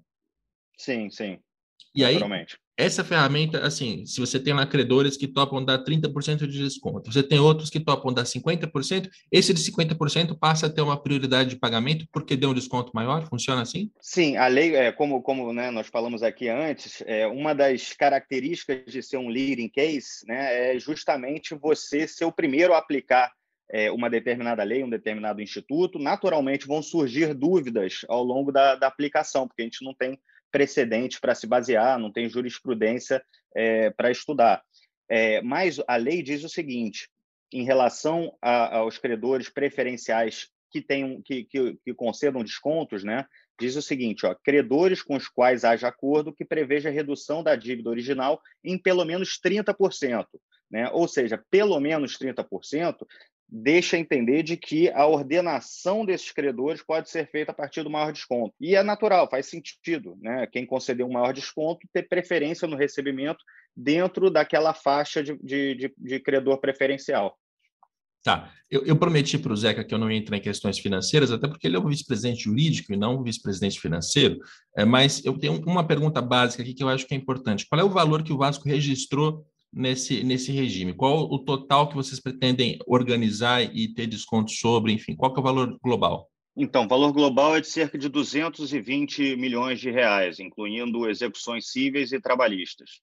Sim, 0.77 1.09
sim. 1.09 1.39
E 1.93 2.05
aí, 2.05 2.17
essa 2.77 3.03
ferramenta, 3.03 3.59
assim, 3.65 4.05
se 4.05 4.19
você 4.19 4.39
tem 4.39 4.53
lá 4.53 4.65
credores 4.65 5.15
que 5.15 5.27
topam 5.27 5.63
dar 5.63 5.83
30% 5.83 6.47
de 6.47 6.63
desconto, 6.63 7.11
você 7.11 7.21
tem 7.21 7.37
outros 7.37 7.69
que 7.69 7.79
topam 7.79 8.13
dar 8.13 8.23
50%, 8.23 9.09
esse 9.31 9.53
de 9.53 9.61
50% 9.61 10.37
passa 10.39 10.65
a 10.65 10.69
ter 10.69 10.81
uma 10.81 11.01
prioridade 11.01 11.49
de 11.51 11.59
pagamento 11.59 12.07
porque 12.11 12.35
deu 12.35 12.49
um 12.49 12.53
desconto 12.53 12.91
maior? 12.95 13.27
Funciona 13.27 13.61
assim? 13.61 13.91
Sim, 13.99 14.37
a 14.37 14.47
lei, 14.47 14.75
é, 14.75 14.91
como, 14.91 15.21
como 15.21 15.53
né, 15.53 15.69
nós 15.69 15.87
falamos 15.87 16.23
aqui 16.23 16.49
antes, 16.49 17.03
é, 17.05 17.27
uma 17.27 17.53
das 17.53 17.93
características 17.93 18.91
de 18.91 19.03
ser 19.03 19.17
um 19.17 19.29
leading 19.29 19.69
case 19.69 20.25
né, 20.25 20.73
é 20.73 20.79
justamente 20.79 21.53
você 21.53 22.07
ser 22.07 22.25
o 22.25 22.31
primeiro 22.31 22.73
a 22.73 22.77
aplicar 22.77 23.31
é, 23.69 23.91
uma 23.91 24.09
determinada 24.09 24.63
lei, 24.63 24.83
um 24.83 24.89
determinado 24.89 25.41
instituto, 25.41 25.99
naturalmente 25.99 26.67
vão 26.67 26.81
surgir 26.81 27.33
dúvidas 27.33 28.05
ao 28.07 28.23
longo 28.23 28.51
da, 28.51 28.75
da 28.75 28.87
aplicação, 28.87 29.47
porque 29.47 29.61
a 29.61 29.65
gente 29.65 29.83
não 29.85 29.93
tem 29.93 30.17
precedente 30.51 31.19
para 31.19 31.33
se 31.33 31.47
basear, 31.47 31.97
não 31.97 32.11
tem 32.11 32.29
jurisprudência 32.29 33.23
é, 33.55 33.89
para 33.89 34.11
estudar. 34.11 34.61
É, 35.09 35.41
mas 35.41 35.81
a 35.87 35.95
lei 35.95 36.21
diz 36.21 36.43
o 36.43 36.49
seguinte: 36.49 37.09
em 37.51 37.63
relação 37.63 38.35
a, 38.41 38.77
aos 38.77 38.97
credores 38.97 39.49
preferenciais 39.49 40.49
que, 40.71 40.81
tenham, 40.81 41.21
que, 41.21 41.43
que, 41.43 41.77
que, 41.83 41.93
concedam 41.93 42.43
descontos, 42.43 43.03
né, 43.03 43.25
diz 43.59 43.75
o 43.75 43.81
seguinte: 43.81 44.25
ó, 44.25 44.35
credores 44.43 45.01
com 45.01 45.15
os 45.15 45.27
quais 45.27 45.63
haja 45.63 45.87
acordo 45.87 46.33
que 46.33 46.45
preveja 46.45 46.89
redução 46.89 47.43
da 47.43 47.55
dívida 47.55 47.89
original 47.89 48.41
em 48.63 48.77
pelo 48.77 49.05
menos 49.05 49.39
30%. 49.43 50.25
Né? 50.69 50.89
Ou 50.91 51.05
seja, 51.07 51.43
pelo 51.49 51.77
menos 51.81 52.17
30% 52.17 53.05
deixa 53.51 53.97
entender 53.97 54.43
de 54.43 54.55
que 54.55 54.89
a 54.91 55.05
ordenação 55.05 56.05
desses 56.05 56.31
credores 56.31 56.81
pode 56.81 57.09
ser 57.09 57.29
feita 57.29 57.51
a 57.51 57.55
partir 57.55 57.83
do 57.83 57.89
maior 57.89 58.13
desconto. 58.13 58.55
E 58.61 58.75
é 58.75 58.81
natural, 58.81 59.29
faz 59.29 59.47
sentido, 59.47 60.17
né? 60.21 60.47
Quem 60.47 60.65
conceder 60.65 61.05
um 61.05 61.11
maior 61.11 61.33
desconto 61.33 61.85
ter 61.91 62.03
preferência 62.03 62.65
no 62.65 62.77
recebimento 62.77 63.43
dentro 63.75 64.29
daquela 64.31 64.73
faixa 64.73 65.21
de, 65.21 65.37
de, 65.43 65.75
de, 65.75 65.93
de 65.97 66.19
credor 66.19 66.59
preferencial. 66.59 67.37
Tá, 68.23 68.53
eu, 68.69 68.85
eu 68.85 68.95
prometi 68.95 69.37
para 69.39 69.51
o 69.51 69.57
Zeca 69.57 69.83
que 69.83 69.93
eu 69.93 69.97
não 69.97 70.09
ia 70.09 70.17
entrar 70.17 70.37
em 70.37 70.41
questões 70.41 70.77
financeiras, 70.77 71.31
até 71.31 71.47
porque 71.47 71.65
ele 71.65 71.75
é 71.75 71.79
o 71.79 71.87
vice-presidente 71.87 72.43
jurídico 72.43 72.93
e 72.93 72.97
não 72.97 73.15
o 73.15 73.23
vice-presidente 73.23 73.79
financeiro, 73.79 74.39
é, 74.77 74.85
mas 74.85 75.25
eu 75.25 75.35
tenho 75.39 75.59
uma 75.65 75.85
pergunta 75.85 76.21
básica 76.21 76.61
aqui 76.61 76.75
que 76.75 76.83
eu 76.83 76.89
acho 76.89 77.07
que 77.07 77.15
é 77.15 77.17
importante. 77.17 77.65
Qual 77.67 77.81
é 77.81 77.83
o 77.83 77.89
valor 77.89 78.21
que 78.21 78.31
o 78.31 78.37
Vasco 78.37 78.69
registrou 78.69 79.43
nesse, 79.71 80.23
nesse 80.23 80.51
regime? 80.51 80.93
Qual 80.93 81.31
o 81.31 81.39
total 81.39 81.87
que 81.87 81.95
vocês 81.95 82.19
pretendem 82.19 82.77
organizar 82.85 83.63
e 83.63 83.93
ter 83.93 84.07
desconto 84.07 84.51
sobre? 84.51 84.91
Enfim, 84.91 85.15
qual 85.15 85.33
é 85.35 85.39
o 85.39 85.43
valor 85.43 85.77
global? 85.81 86.29
Então, 86.55 86.83
o 86.85 86.87
valor 86.87 87.13
global 87.13 87.55
é 87.55 87.61
de 87.61 87.67
cerca 87.67 87.97
de 87.97 88.09
220 88.09 89.37
milhões 89.37 89.79
de 89.79 89.89
reais, 89.89 90.39
incluindo 90.39 91.09
execuções 91.09 91.71
cíveis 91.71 92.11
e 92.11 92.19
trabalhistas. 92.19 93.01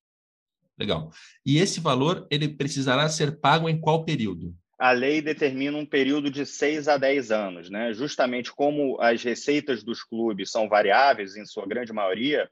Legal. 0.79 1.11
E 1.45 1.59
esse 1.59 1.81
valor 1.81 2.27
ele 2.31 2.49
precisará 2.49 3.09
ser 3.09 3.40
pago 3.40 3.69
em 3.69 3.81
qual 3.81 4.05
período? 4.05 4.55
A 4.79 4.93
lei 4.93 5.21
determina 5.21 5.77
um 5.77 5.85
período 5.85 6.31
de 6.31 6.47
6 6.47 6.87
a 6.87 6.97
10 6.97 7.33
anos, 7.33 7.69
né? 7.69 7.93
Justamente 7.93 8.53
como 8.53 8.97
as 9.01 9.25
receitas 9.25 9.83
dos 9.83 10.05
clubes 10.05 10.53
são 10.53 10.69
variáveis, 10.69 11.35
em 11.35 11.45
sua 11.45 11.66
grande 11.66 11.93
maioria, 11.93 12.49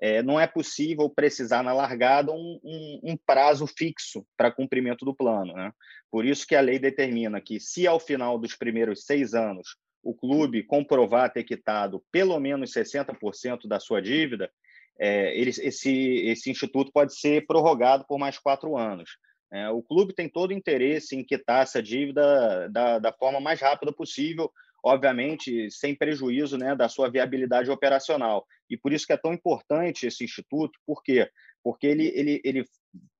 é, 0.00 0.22
não 0.22 0.38
é 0.38 0.46
possível 0.46 1.10
precisar 1.10 1.62
na 1.62 1.72
largada 1.72 2.32
um, 2.32 2.60
um, 2.62 3.00
um 3.04 3.16
prazo 3.16 3.66
fixo 3.66 4.24
para 4.36 4.50
cumprimento 4.50 5.04
do 5.04 5.14
plano. 5.14 5.52
Né? 5.54 5.72
Por 6.10 6.24
isso 6.24 6.46
que 6.46 6.54
a 6.54 6.60
lei 6.60 6.78
determina 6.78 7.40
que, 7.40 7.58
se 7.58 7.86
ao 7.86 7.98
final 7.98 8.38
dos 8.38 8.54
primeiros 8.54 9.04
seis 9.04 9.34
anos 9.34 9.76
o 10.02 10.14
clube 10.14 10.62
comprovar 10.62 11.32
ter 11.32 11.42
quitado 11.42 12.02
pelo 12.12 12.38
menos 12.38 12.72
60% 12.72 13.66
da 13.66 13.80
sua 13.80 14.00
dívida, 14.00 14.50
é, 14.98 15.36
ele, 15.38 15.50
esse, 15.50 15.92
esse 16.26 16.50
instituto 16.50 16.92
pode 16.92 17.18
ser 17.18 17.46
prorrogado 17.46 18.04
por 18.06 18.18
mais 18.18 18.38
quatro 18.38 18.76
anos. 18.76 19.10
É, 19.50 19.68
o 19.70 19.82
clube 19.82 20.14
tem 20.14 20.28
todo 20.28 20.50
o 20.50 20.54
interesse 20.54 21.16
em 21.16 21.24
quitar 21.24 21.62
essa 21.62 21.82
dívida 21.82 22.68
da, 22.68 22.98
da 22.98 23.12
forma 23.12 23.40
mais 23.40 23.60
rápida 23.60 23.92
possível, 23.92 24.52
obviamente 24.84 25.70
sem 25.70 25.94
prejuízo 25.94 26.56
né, 26.56 26.74
da 26.74 26.88
sua 26.88 27.10
viabilidade 27.10 27.70
operacional. 27.70 28.46
E 28.70 28.76
por 28.76 28.92
isso 28.92 29.06
que 29.06 29.12
é 29.12 29.16
tão 29.16 29.32
importante 29.32 30.06
esse 30.06 30.24
instituto, 30.24 30.78
por 30.86 31.02
quê? 31.02 31.28
Porque 31.62 31.86
ele, 31.86 32.06
ele, 32.14 32.40
ele 32.44 32.64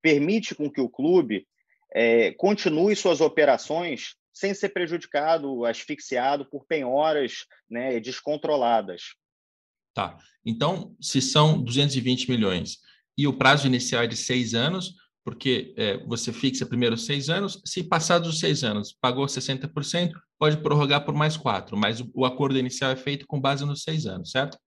permite 0.03 0.55
com 0.55 0.71
que 0.71 0.81
o 0.81 0.89
clube 0.89 1.47
é, 1.95 2.33
continue 2.33 2.95
suas 2.95 3.21
operações 3.21 4.15
sem 4.33 4.55
ser 4.55 4.69
prejudicado, 4.69 5.65
asfixiado 5.65 6.49
por 6.49 6.65
penhoras 6.67 7.45
né, 7.69 7.99
descontroladas. 7.99 9.15
Tá. 9.93 10.17
Então, 10.45 10.95
se 11.01 11.21
são 11.21 11.61
220 11.61 12.31
milhões 12.31 12.79
e 13.17 13.27
o 13.27 13.37
prazo 13.37 13.67
inicial 13.67 14.05
é 14.05 14.07
de 14.07 14.17
seis 14.17 14.55
anos, 14.55 14.95
porque 15.25 15.75
é, 15.77 15.99
você 16.07 16.33
fixa 16.33 16.67
primeiro 16.67 16.97
seis 16.97 17.29
anos, 17.29 17.61
se 17.65 17.83
passados 17.83 18.29
os 18.29 18.41
seis 18.41 18.65
anos 18.65 18.97
pagou 19.01 19.27
60%, 19.27 20.13
pode 20.39 20.57
prorrogar 20.59 21.05
por 21.05 21.15
mais 21.15 21.37
quatro, 21.37 21.77
mas 21.77 22.01
o, 22.01 22.11
o 22.15 22.25
acordo 22.25 22.59
inicial 22.59 22.91
é 22.91 22.97
feito 22.97 23.27
com 23.27 23.41
base 23.41 23.65
nos 23.65 23.83
seis 23.83 24.07
anos, 24.07 24.31
certo? 24.31 24.59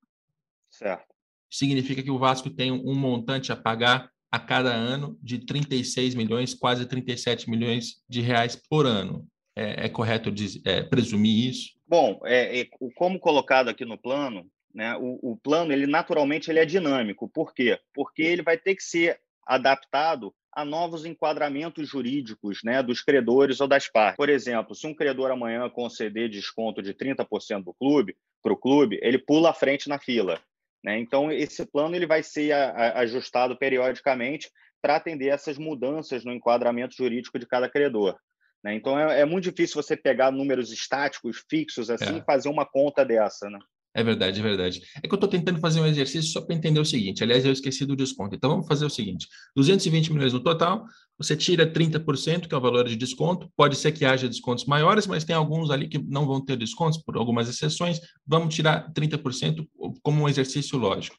Certo. 0.70 1.06
Significa 1.50 2.02
que 2.02 2.12
o 2.12 2.20
Vasco 2.20 2.50
tem 2.50 2.72
um 2.72 2.96
montante 2.96 3.52
a 3.52 3.56
pagar 3.56 4.10
a 4.32 4.40
cada 4.40 4.74
ano 4.74 5.20
de 5.22 5.40
36 5.40 6.16
milhões, 6.16 6.54
quase 6.54 6.86
37 6.86 7.50
milhões 7.50 8.02
de 8.08 8.22
reais 8.22 8.56
por 8.56 8.86
ano. 8.86 9.28
É, 9.54 9.88
é 9.88 9.90
correto 9.90 10.32
dizer, 10.32 10.62
é, 10.66 10.82
presumir 10.82 11.50
isso? 11.50 11.72
Bom, 11.86 12.22
é, 12.24 12.62
é, 12.62 12.68
como 12.96 13.20
colocado 13.20 13.68
aqui 13.68 13.84
no 13.84 13.98
plano, 13.98 14.50
né, 14.74 14.96
o, 14.96 15.34
o, 15.34 15.38
plano 15.38 15.74
ele 15.74 15.86
naturalmente 15.86 16.50
ele 16.50 16.60
é 16.60 16.66
dinâmico. 16.66 17.28
Por 17.28 17.54
quê? 17.54 17.78
Porque 17.94 18.22
ele 18.22 18.42
vai 18.42 18.58
ter 18.58 18.76
que 18.76 18.84
ser 18.84 19.20
adaptado 19.46 20.34
a 20.54 20.66
novos 20.66 21.06
enquadramentos 21.06 21.88
jurídicos 21.88 22.60
né, 22.64 22.84
dos 22.84 23.02
credores 23.02 23.62
ou 23.62 23.68
das 23.68 23.88
partes. 23.88 24.18
Por 24.18 24.30
exemplo, 24.30 24.76
se 24.76 24.86
um 24.86 24.94
credor 24.94 25.32
amanhã 25.32 25.70
conceder 25.70 26.30
desconto 26.30 26.82
de 26.82 26.94
30% 26.94 27.64
do 27.64 27.74
clube 27.74 28.16
para 28.44 28.52
o 28.54 28.58
clube, 28.58 29.00
ele 29.02 29.18
pula 29.18 29.52
à 29.52 29.54
frente 29.54 29.88
na 29.88 29.98
fila. 29.98 30.42
Né? 30.84 31.00
Então, 31.00 31.32
esse 31.32 31.66
plano 31.66 31.96
ele 31.96 32.08
vai 32.08 32.24
ser 32.24 32.52
a, 32.52 32.72
a, 32.72 33.00
ajustado 33.00 33.58
periodicamente 33.58 34.50
para 34.82 34.96
atender 34.96 35.28
essas 35.28 35.58
mudanças 35.58 36.26
no 36.26 36.34
enquadramento 36.34 36.96
jurídico 36.96 37.38
de 37.38 37.46
cada 37.46 37.70
credor. 37.70 38.18
Né? 38.64 38.76
Então, 38.76 39.00
é, 39.00 39.22
é, 39.22 39.26
muito 39.26 39.46
difícil 39.46 39.82
você 39.82 39.96
pegar 39.96 40.32
números 40.32 40.72
estáticos, 40.72 41.44
fixos, 41.50 41.90
assim, 41.90 42.16
é. 42.16 42.18
e 42.18 42.24
fazer 42.24 42.50
uma 42.50 42.66
conta 42.66 43.06
dessa. 43.06 43.50
Né? 43.50 43.60
É 43.94 44.04
verdade, 44.04 44.40
é 44.40 44.44
verdade. 44.44 44.82
É 45.04 45.08
que 45.08 45.14
eu 45.14 45.16
estou 45.16 45.30
tentando 45.30 45.60
fazer 45.60 45.82
um 45.82 45.86
exercício 45.86 46.32
só 46.32 46.42
para 46.42 46.56
entender 46.56 46.80
o 46.80 46.86
seguinte. 46.86 47.24
Aliás, 47.24 47.46
eu 47.46 47.52
esqueci 47.52 47.86
do 47.86 47.96
desconto. 47.96 48.36
Então, 48.36 48.50
vamos 48.50 48.68
fazer 48.68 48.86
o 48.86 48.90
seguinte: 48.90 49.28
220 49.56 50.14
milhões 50.14 50.32
no 50.32 50.40
total, 50.40 50.86
você 51.18 51.36
tira 51.36 51.70
30%, 51.70 52.48
que 52.48 52.56
é 52.56 52.58
o 52.58 52.62
valor 52.62 52.88
de 52.88 52.96
desconto. 52.96 53.52
Pode 53.56 53.76
ser 53.76 53.92
que 53.92 54.06
haja 54.06 54.30
descontos 54.30 54.66
maiores, 54.66 55.08
mas 55.08 55.26
tem 55.26 55.36
alguns 55.36 55.70
ali 55.70 55.90
que 55.90 55.98
não 55.98 56.26
vão 56.26 56.44
ter 56.44 56.56
descontos, 56.56 57.00
por 57.00 57.18
algumas 57.18 57.50
exceções. 57.50 58.00
Vamos 58.26 58.56
tirar 58.56 58.92
30% 58.94 59.68
como 60.02 60.24
um 60.24 60.30
exercício 60.30 60.78
lógico. 60.78 61.18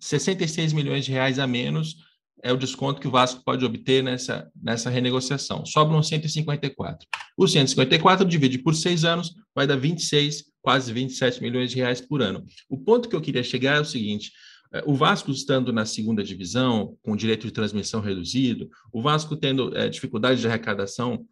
66 0.00 0.72
milhões 0.72 1.04
de 1.04 1.12
reais 1.12 1.40
a 1.40 1.46
menos 1.46 1.96
é 2.42 2.52
o 2.52 2.56
desconto 2.56 3.00
que 3.00 3.06
o 3.06 3.10
Vasco 3.10 3.42
pode 3.44 3.64
obter 3.64 4.02
nessa, 4.02 4.50
nessa 4.60 4.90
renegociação. 4.90 5.64
Sobram 5.64 6.02
154. 6.02 7.06
O 7.36 7.46
154 7.46 8.26
divide 8.26 8.58
por 8.58 8.74
seis 8.74 9.04
anos, 9.04 9.32
vai 9.54 9.66
dar 9.66 9.76
26, 9.76 10.51
quase 10.62 10.92
27 10.92 11.42
milhões 11.42 11.70
de 11.70 11.76
reais 11.76 12.00
por 12.00 12.22
ano. 12.22 12.44
O 12.68 12.78
ponto 12.78 13.08
que 13.08 13.16
eu 13.16 13.20
queria 13.20 13.42
chegar 13.42 13.76
é 13.76 13.80
o 13.80 13.84
seguinte: 13.84 14.32
é, 14.72 14.82
o 14.86 14.94
Vasco 14.94 15.30
estando 15.30 15.72
na 15.72 15.84
segunda 15.84 16.24
divisão, 16.24 16.96
com 17.02 17.14
direito 17.14 17.46
de 17.46 17.52
transmissão 17.52 18.00
reduzido, 18.00 18.70
o 18.90 19.02
Vasco 19.02 19.36
tendo 19.36 19.76
é, 19.76 19.88
dificuldade 19.88 20.40
de 20.40 20.46
arrecadação 20.46 21.26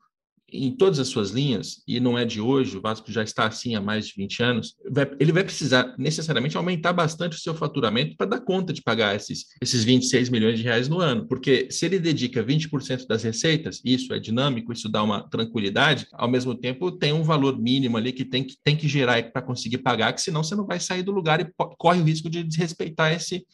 em 0.53 0.71
todas 0.71 0.99
as 0.99 1.09
suas 1.09 1.31
linhas, 1.31 1.83
e 1.87 2.01
não 2.01 2.19
é 2.19 2.25
de 2.25 2.41
hoje, 2.41 2.77
o 2.77 2.81
Vasco 2.81 3.11
já 3.11 3.23
está 3.23 3.47
assim 3.47 3.75
há 3.75 3.81
mais 3.81 4.07
de 4.07 4.15
20 4.17 4.43
anos, 4.43 4.77
vai, 4.91 5.11
ele 5.19 5.33
vai 5.33 5.45
precisar 5.45 5.95
necessariamente 5.99 6.57
aumentar 6.57 6.93
bastante 6.93 7.37
o 7.37 7.41
seu 7.41 7.55
faturamento 7.55 8.17
para 8.17 8.27
dar 8.27 8.41
conta 8.41 8.73
de 8.73 8.83
pagar 8.83 9.15
esses, 9.15 9.47
esses 9.61 9.85
26 9.85 10.29
milhões 10.29 10.59
de 10.59 10.65
reais 10.65 10.89
no 10.89 11.01
ano. 11.01 11.27
Porque 11.27 11.69
se 11.71 11.87
ele 11.87 11.99
dedica 11.99 12.45
20% 12.45 13.07
das 13.07 13.23
receitas, 13.23 13.81
isso 13.85 14.13
é 14.13 14.19
dinâmico, 14.19 14.73
isso 14.73 14.89
dá 14.89 15.03
uma 15.03 15.29
tranquilidade, 15.29 16.07
ao 16.13 16.29
mesmo 16.29 16.55
tempo 16.55 16.93
tem 16.93 17.13
um 17.13 17.23
valor 17.23 17.59
mínimo 17.59 17.97
ali 17.97 18.13
que 18.13 18.25
tem 18.25 18.45
que, 18.45 18.57
tem 18.63 18.77
que 18.77 18.89
gerar 18.89 19.31
para 19.33 19.43
conseguir 19.43 19.79
pagar, 19.79 20.13
que 20.13 20.21
senão 20.21 20.43
você 20.43 20.55
não 20.55 20.67
vai 20.67 20.81
sair 20.81 21.03
do 21.03 21.13
lugar 21.13 21.41
e 21.41 21.51
corre 21.79 22.01
o 22.01 22.05
risco 22.05 22.29
de 22.29 22.43
desrespeitar 22.43 23.13
esse, 23.13 23.47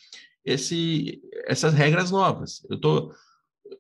esse, 0.44 1.20
essas 1.46 1.74
regras 1.74 2.11
novas. 2.11 2.64
Eu 2.70 2.76
estou 2.76 3.12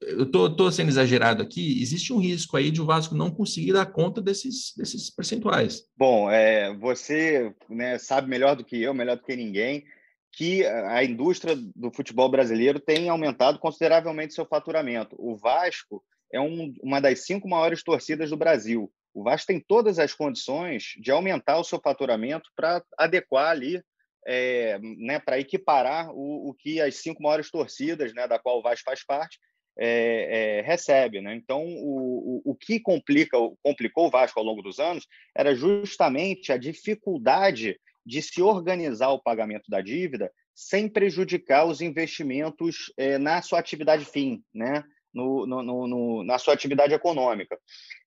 eu 0.02 0.24
estou 0.24 0.70
sendo 0.70 0.88
exagerado 0.88 1.42
aqui, 1.42 1.80
existe 1.80 2.12
um 2.12 2.18
risco 2.18 2.56
aí 2.56 2.70
de 2.70 2.80
o 2.80 2.86
Vasco 2.86 3.14
não 3.14 3.30
conseguir 3.30 3.72
dar 3.72 3.86
conta 3.86 4.20
desses, 4.20 4.72
desses 4.76 5.10
percentuais. 5.10 5.84
Bom, 5.96 6.30
é, 6.30 6.74
você 6.76 7.54
né, 7.68 7.98
sabe 7.98 8.28
melhor 8.28 8.56
do 8.56 8.64
que 8.64 8.80
eu, 8.80 8.94
melhor 8.94 9.16
do 9.16 9.22
que 9.22 9.36
ninguém, 9.36 9.84
que 10.32 10.66
a 10.66 11.02
indústria 11.02 11.56
do 11.74 11.90
futebol 11.90 12.30
brasileiro 12.30 12.78
tem 12.78 13.08
aumentado 13.08 13.58
consideravelmente 13.58 14.34
seu 14.34 14.44
faturamento. 14.44 15.16
O 15.18 15.34
Vasco 15.36 16.04
é 16.32 16.40
um, 16.40 16.74
uma 16.82 17.00
das 17.00 17.24
cinco 17.24 17.48
maiores 17.48 17.82
torcidas 17.82 18.30
do 18.30 18.36
Brasil. 18.36 18.92
O 19.14 19.22
Vasco 19.22 19.46
tem 19.46 19.64
todas 19.66 19.98
as 19.98 20.12
condições 20.12 20.92
de 21.00 21.10
aumentar 21.10 21.58
o 21.58 21.64
seu 21.64 21.80
faturamento 21.80 22.50
para 22.54 22.82
adequar 22.98 23.50
ali, 23.50 23.82
é, 24.26 24.78
né, 24.98 25.18
para 25.18 25.38
equiparar 25.38 26.10
o, 26.10 26.50
o 26.50 26.54
que 26.54 26.82
as 26.82 26.96
cinco 26.96 27.22
maiores 27.22 27.50
torcidas, 27.50 28.12
né, 28.12 28.28
da 28.28 28.38
qual 28.38 28.58
o 28.58 28.62
Vasco 28.62 28.84
faz 28.84 29.02
parte, 29.06 29.38
é, 29.78 30.58
é, 30.58 30.60
recebe. 30.62 31.20
Né? 31.20 31.34
Então, 31.34 31.64
o, 31.64 32.42
o, 32.44 32.52
o 32.52 32.54
que 32.54 32.80
complica, 32.80 33.36
complicou 33.62 34.06
o 34.06 34.10
Vasco 34.10 34.38
ao 34.38 34.44
longo 34.44 34.62
dos 34.62 34.78
anos 34.78 35.06
era 35.34 35.54
justamente 35.54 36.52
a 36.52 36.56
dificuldade 36.56 37.78
de 38.04 38.22
se 38.22 38.40
organizar 38.40 39.10
o 39.10 39.22
pagamento 39.22 39.68
da 39.68 39.80
dívida 39.80 40.30
sem 40.54 40.88
prejudicar 40.88 41.66
os 41.66 41.80
investimentos 41.80 42.92
é, 42.96 43.18
na 43.18 43.42
sua 43.42 43.58
atividade 43.58 44.04
fim, 44.04 44.42
né? 44.54 44.82
No, 45.12 45.46
no, 45.46 45.62
no, 45.62 46.24
na 46.24 46.38
sua 46.38 46.52
atividade 46.52 46.92
econômica. 46.92 47.58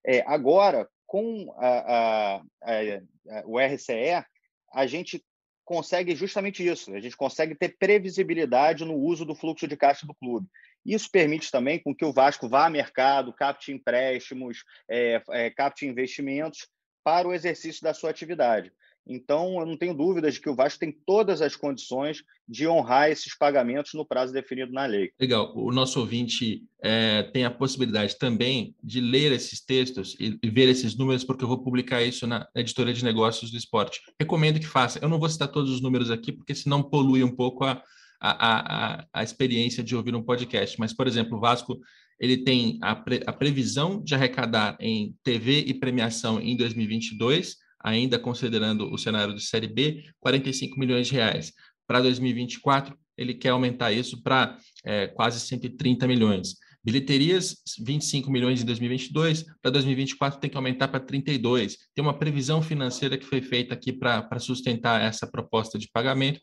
É, 0.06 0.24
agora, 0.28 0.88
com 1.08 1.52
a, 1.58 1.68
a, 1.68 2.42
a, 2.62 3.44
o 3.46 3.60
RCE, 3.60 4.24
a 4.72 4.86
gente 4.86 5.24
consegue 5.66 6.16
justamente 6.16 6.68
isso. 6.68 6.94
A 6.94 7.00
gente 7.00 7.16
consegue 7.16 7.54
ter 7.54 7.78
previsibilidade 7.78 8.86
no 8.86 8.96
uso 8.96 9.26
do 9.26 9.36
fluxo 9.36 9.68
de 9.68 9.78
caixa 9.78 10.06
do 10.06 10.16
clube. 10.16 10.48
Isso 10.86 11.10
permite 11.12 11.52
também 11.52 11.80
com 11.80 11.94
que 11.94 12.06
o 12.06 12.14
Vasco 12.14 12.48
vá 12.48 12.66
ao 12.66 12.72
mercado, 12.72 13.34
capte 13.34 13.72
empréstimos, 13.72 14.64
é, 14.90 15.22
é, 15.32 15.50
capte 15.50 15.86
investimentos 15.86 16.68
para 17.04 17.28
o 17.28 17.34
exercício 17.34 17.84
da 17.84 17.94
sua 17.94 18.10
atividade. 18.10 18.72
Então, 19.08 19.60
eu 19.60 19.66
não 19.66 19.76
tenho 19.76 19.94
dúvidas 19.94 20.36
de 20.36 20.42
que 20.42 20.50
o 20.50 20.56
Vasco 20.56 20.80
tem 20.80 20.92
todas 20.92 21.42
as 21.42 21.56
condições 21.56 22.22
de 22.48 22.68
honrar 22.68 23.10
esses 23.10 23.36
pagamentos 23.36 23.94
no 23.96 24.06
prazo 24.06 24.32
definido 24.32 24.72
na 24.72 24.86
lei. 24.86 25.12
Legal. 25.20 25.52
O 25.56 25.72
nosso 25.72 26.00
ouvinte 26.00 26.64
é, 26.82 27.24
tem 27.24 27.44
a 27.44 27.50
possibilidade 27.50 28.18
também 28.20 28.76
de 28.84 29.02
ler 29.02 29.32
esses 29.32 29.66
textos 29.66 30.16
e, 30.20 30.38
e, 30.44 30.50
ver 30.50 30.70
esses 30.70 30.96
números, 30.96 31.24
porque 31.24 31.44
eu 31.44 31.48
vou 31.48 31.64
publicar 31.64 32.04
isso 32.04 32.28
na 32.28 32.48
editoria 32.56 32.94
de 32.94 33.04
negócios 33.04 33.50
do 33.50 33.58
esporte. 33.58 34.00
Recomendo 34.20 34.60
que 34.60 34.68
faça. 34.68 35.00
Eu 35.02 35.10
não 35.10 35.20
vou 35.20 35.30
citar 35.30 35.48
todos 35.48 35.72
os 35.72 35.82
números 35.82 36.12
aqui, 36.12 36.32
porque 36.32 36.54
senão 36.54 36.84
polui 36.84 37.24
um 37.24 37.36
pouco 37.36 37.64
a, 37.64 37.82
a, 38.20 39.00
a, 39.00 39.06
a 39.14 39.24
experiência 39.24 39.84
de 39.84 39.96
ouvir 39.96 40.16
um 40.16 40.24
podcast. 40.24 40.80
Mas, 40.80 40.94
por 40.94 41.08
exemplo, 41.08 41.38
o 41.38 41.42
Vasco 41.42 41.80
ele 42.20 42.38
tem 42.38 42.78
a, 42.82 42.96
pre, 42.96 43.24
a 43.26 43.32
previsão 43.32 44.04
de 44.04 44.14
arrecadar 44.14 44.76
em 44.80 45.16
TV 45.24 45.64
e 45.66 45.74
premiação 45.74 46.42
em 46.42 46.56
2022, 46.58 47.56
ainda 47.82 48.20
considerando 48.20 48.92
o 48.92 48.98
cenário 48.98 49.34
de 49.34 49.42
Série 49.42 49.68
B, 49.68 50.04
45 50.20 50.78
milhões 50.78 51.08
de 51.08 51.14
reais. 51.14 51.54
Para 51.88 52.02
2024, 52.02 52.98
ele 53.18 53.34
quer 53.34 53.50
aumentar 53.50 53.92
isso 53.92 54.22
para 54.22 54.58
é, 54.84 55.08
quase 55.08 55.40
130 55.40 56.08
milhões. 56.08 56.56
Bilheterias, 56.84 57.58
25 57.84 58.32
milhões 58.32 58.62
em 58.62 58.66
2022, 58.66 59.46
para 59.62 59.72
2024 59.72 60.40
tem 60.40 60.50
que 60.50 60.56
aumentar 60.56 60.88
para 60.88 61.00
32. 61.00 61.78
Tem 61.94 62.04
uma 62.04 62.18
previsão 62.18 62.62
financeira 62.62 63.18
que 63.18 63.26
foi 63.26 63.42
feita 63.42 63.74
aqui 63.74 63.92
para 63.92 64.40
sustentar 64.40 65.02
essa 65.02 65.28
proposta 65.28 65.78
de 65.78 65.90
pagamento 65.92 66.40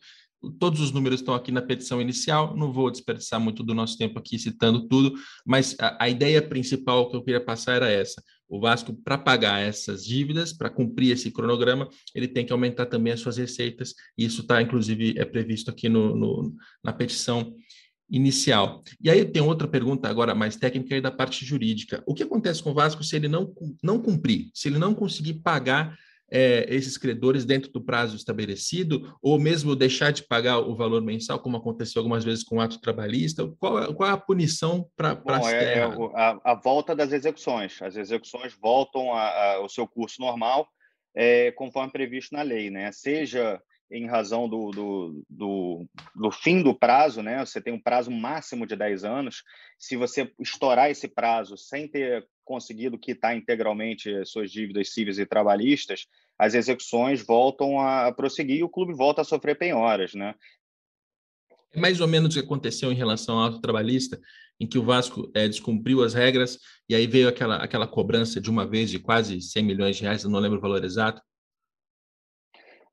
Todos 0.59 0.79
os 0.81 0.91
números 0.91 1.19
estão 1.19 1.33
aqui 1.33 1.51
na 1.51 1.61
petição 1.61 2.01
inicial, 2.01 2.55
não 2.55 2.71
vou 2.71 2.91
desperdiçar 2.91 3.39
muito 3.39 3.63
do 3.63 3.73
nosso 3.73 3.97
tempo 3.97 4.19
aqui 4.19 4.37
citando 4.37 4.87
tudo, 4.87 5.13
mas 5.45 5.75
a, 5.79 6.05
a 6.05 6.09
ideia 6.09 6.41
principal 6.41 7.09
que 7.09 7.15
eu 7.15 7.23
queria 7.23 7.43
passar 7.43 7.73
era 7.73 7.89
essa. 7.89 8.21
O 8.49 8.61
Vasco, 8.61 8.93
para 9.03 9.17
pagar 9.17 9.59
essas 9.59 10.05
dívidas, 10.05 10.53
para 10.53 10.69
cumprir 10.69 11.11
esse 11.11 11.31
cronograma, 11.31 11.89
ele 12.15 12.27
tem 12.27 12.45
que 12.45 12.53
aumentar 12.53 12.85
também 12.85 13.11
as 13.11 13.19
suas 13.19 13.37
receitas, 13.37 13.93
e 14.17 14.25
isso 14.25 14.41
está, 14.41 14.61
inclusive, 14.61 15.15
é 15.17 15.25
previsto 15.25 15.69
aqui 15.69 15.89
no, 15.89 16.15
no, 16.15 16.55
na 16.83 16.93
petição 16.93 17.53
inicial. 18.09 18.83
E 19.01 19.09
aí 19.09 19.25
tem 19.25 19.41
outra 19.41 19.67
pergunta 19.67 20.07
agora 20.07 20.33
mais 20.33 20.55
técnica 20.55 20.95
aí 20.95 21.01
da 21.01 21.11
parte 21.11 21.45
jurídica. 21.45 22.01
O 22.05 22.13
que 22.13 22.23
acontece 22.23 22.63
com 22.63 22.71
o 22.71 22.73
Vasco 22.73 23.03
se 23.03 23.15
ele 23.15 23.27
não, 23.27 23.53
não 23.83 24.01
cumprir, 24.01 24.49
se 24.53 24.69
ele 24.69 24.77
não 24.77 24.93
conseguir 24.93 25.35
pagar 25.35 25.97
é, 26.29 26.65
esses 26.69 26.97
credores 26.97 27.45
dentro 27.45 27.71
do 27.71 27.81
prazo 27.81 28.15
estabelecido, 28.15 29.15
ou 29.21 29.39
mesmo 29.39 29.75
deixar 29.75 30.11
de 30.11 30.23
pagar 30.23 30.59
o 30.59 30.75
valor 30.75 31.01
mensal, 31.01 31.39
como 31.39 31.57
aconteceu 31.57 32.01
algumas 32.01 32.23
vezes 32.23 32.43
com 32.43 32.57
o 32.57 32.61
ato 32.61 32.79
trabalhista? 32.79 33.47
Qual, 33.59 33.81
é, 33.81 33.93
qual 33.93 34.09
é 34.09 34.13
a 34.13 34.17
punição 34.17 34.89
para 34.95 35.21
é, 35.51 35.79
é 35.79 35.83
a, 35.83 36.39
a, 36.43 36.53
volta 36.55 36.95
das 36.95 37.11
execuções. 37.11 37.81
As 37.81 37.95
execuções 37.95 38.53
voltam 38.53 39.11
ao 39.11 39.69
seu 39.69 39.87
curso 39.87 40.19
normal, 40.19 40.67
é, 41.15 41.51
conforme 41.51 41.91
previsto 41.91 42.35
na 42.35 42.41
lei, 42.41 42.69
né? 42.69 42.91
Seja 42.91 43.61
em 43.89 44.05
razão 44.05 44.49
do, 44.49 44.71
do, 44.71 45.25
do, 45.29 45.85
do, 46.13 46.31
fim 46.31 46.61
do 46.61 46.75
prazo, 46.75 47.21
né? 47.21 47.45
Você 47.45 47.61
tem 47.61 47.73
um 47.73 47.81
prazo 47.81 48.11
máximo 48.11 48.67
de 48.67 48.75
10 48.75 49.05
anos. 49.05 49.43
Se 49.79 49.95
você 49.95 50.29
estourar 50.39 50.91
esse 50.91 51.07
prazo 51.07 51.57
sem 51.57 51.87
ter 51.87 52.27
conseguido 52.47 52.97
quitar 52.97 53.35
integralmente 53.35 54.25
suas 54.25 54.49
dívidas 54.49 54.93
cíveis 54.93 55.19
e 55.19 55.25
trabalhistas, 55.25 56.07
as 56.39 56.53
execuções 56.53 57.21
voltam 57.21 57.79
a 57.79 58.11
prosseguir 58.13 58.59
e 58.59 58.63
o 58.63 58.69
clube 58.69 58.93
volta 58.93 59.21
a 59.21 59.25
sofrer 59.25 59.57
penhoras, 59.57 60.13
né? 60.13 60.33
É 61.73 61.79
mais 61.79 61.99
ou 61.99 62.07
menos 62.07 62.33
o 62.33 62.39
que 62.39 62.45
aconteceu 62.45 62.91
em 62.91 62.95
relação 62.95 63.37
ao 63.37 63.45
auto 63.45 63.61
trabalhista, 63.61 64.19
em 64.59 64.65
que 64.65 64.79
o 64.79 64.83
Vasco 64.83 65.29
é, 65.35 65.47
descumpriu 65.47 66.01
as 66.01 66.13
regras 66.13 66.57
e 66.89 66.95
aí 66.95 67.05
veio 67.05 67.27
aquela, 67.27 67.57
aquela 67.57 67.85
cobrança 67.85 68.39
de 68.39 68.49
uma 68.49 68.65
vez 68.65 68.89
de 68.89 68.97
quase 68.97 69.41
100 69.41 69.63
milhões 69.63 69.97
de 69.97 70.03
reais, 70.03 70.23
não 70.23 70.39
lembro 70.39 70.57
o 70.57 70.61
valor 70.61 70.83
exato, 70.83 71.21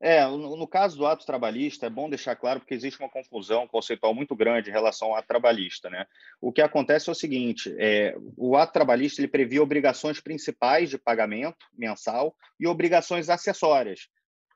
é, 0.01 0.25
no, 0.27 0.67
caso 0.67 0.97
do 0.97 1.05
ato 1.05 1.25
trabalhista, 1.25 1.85
é 1.85 1.89
bom 1.89 2.09
deixar 2.09 2.35
claro 2.35 2.59
porque 2.59 2.73
existe 2.73 2.99
uma 2.99 3.09
confusão 3.09 3.67
conceitual 3.67 4.13
muito 4.13 4.35
grande 4.35 4.69
em 4.69 4.73
relação 4.73 5.09
ao 5.09 5.15
ato 5.15 5.27
trabalhista. 5.27 5.89
Né? 5.89 6.05
O 6.41 6.51
que 6.51 6.61
acontece 6.61 7.09
é 7.09 7.11
o 7.11 7.15
seguinte: 7.15 7.73
é, 7.79 8.15
o 8.37 8.55
ato 8.55 8.73
trabalhista 8.73 9.21
ele 9.21 9.27
previa 9.27 9.63
obrigações 9.63 10.19
principais 10.19 10.89
de 10.89 10.97
pagamento 10.97 11.65
mensal 11.77 12.35
e 12.59 12.67
obrigações 12.67 13.29
acessórias. 13.29 14.09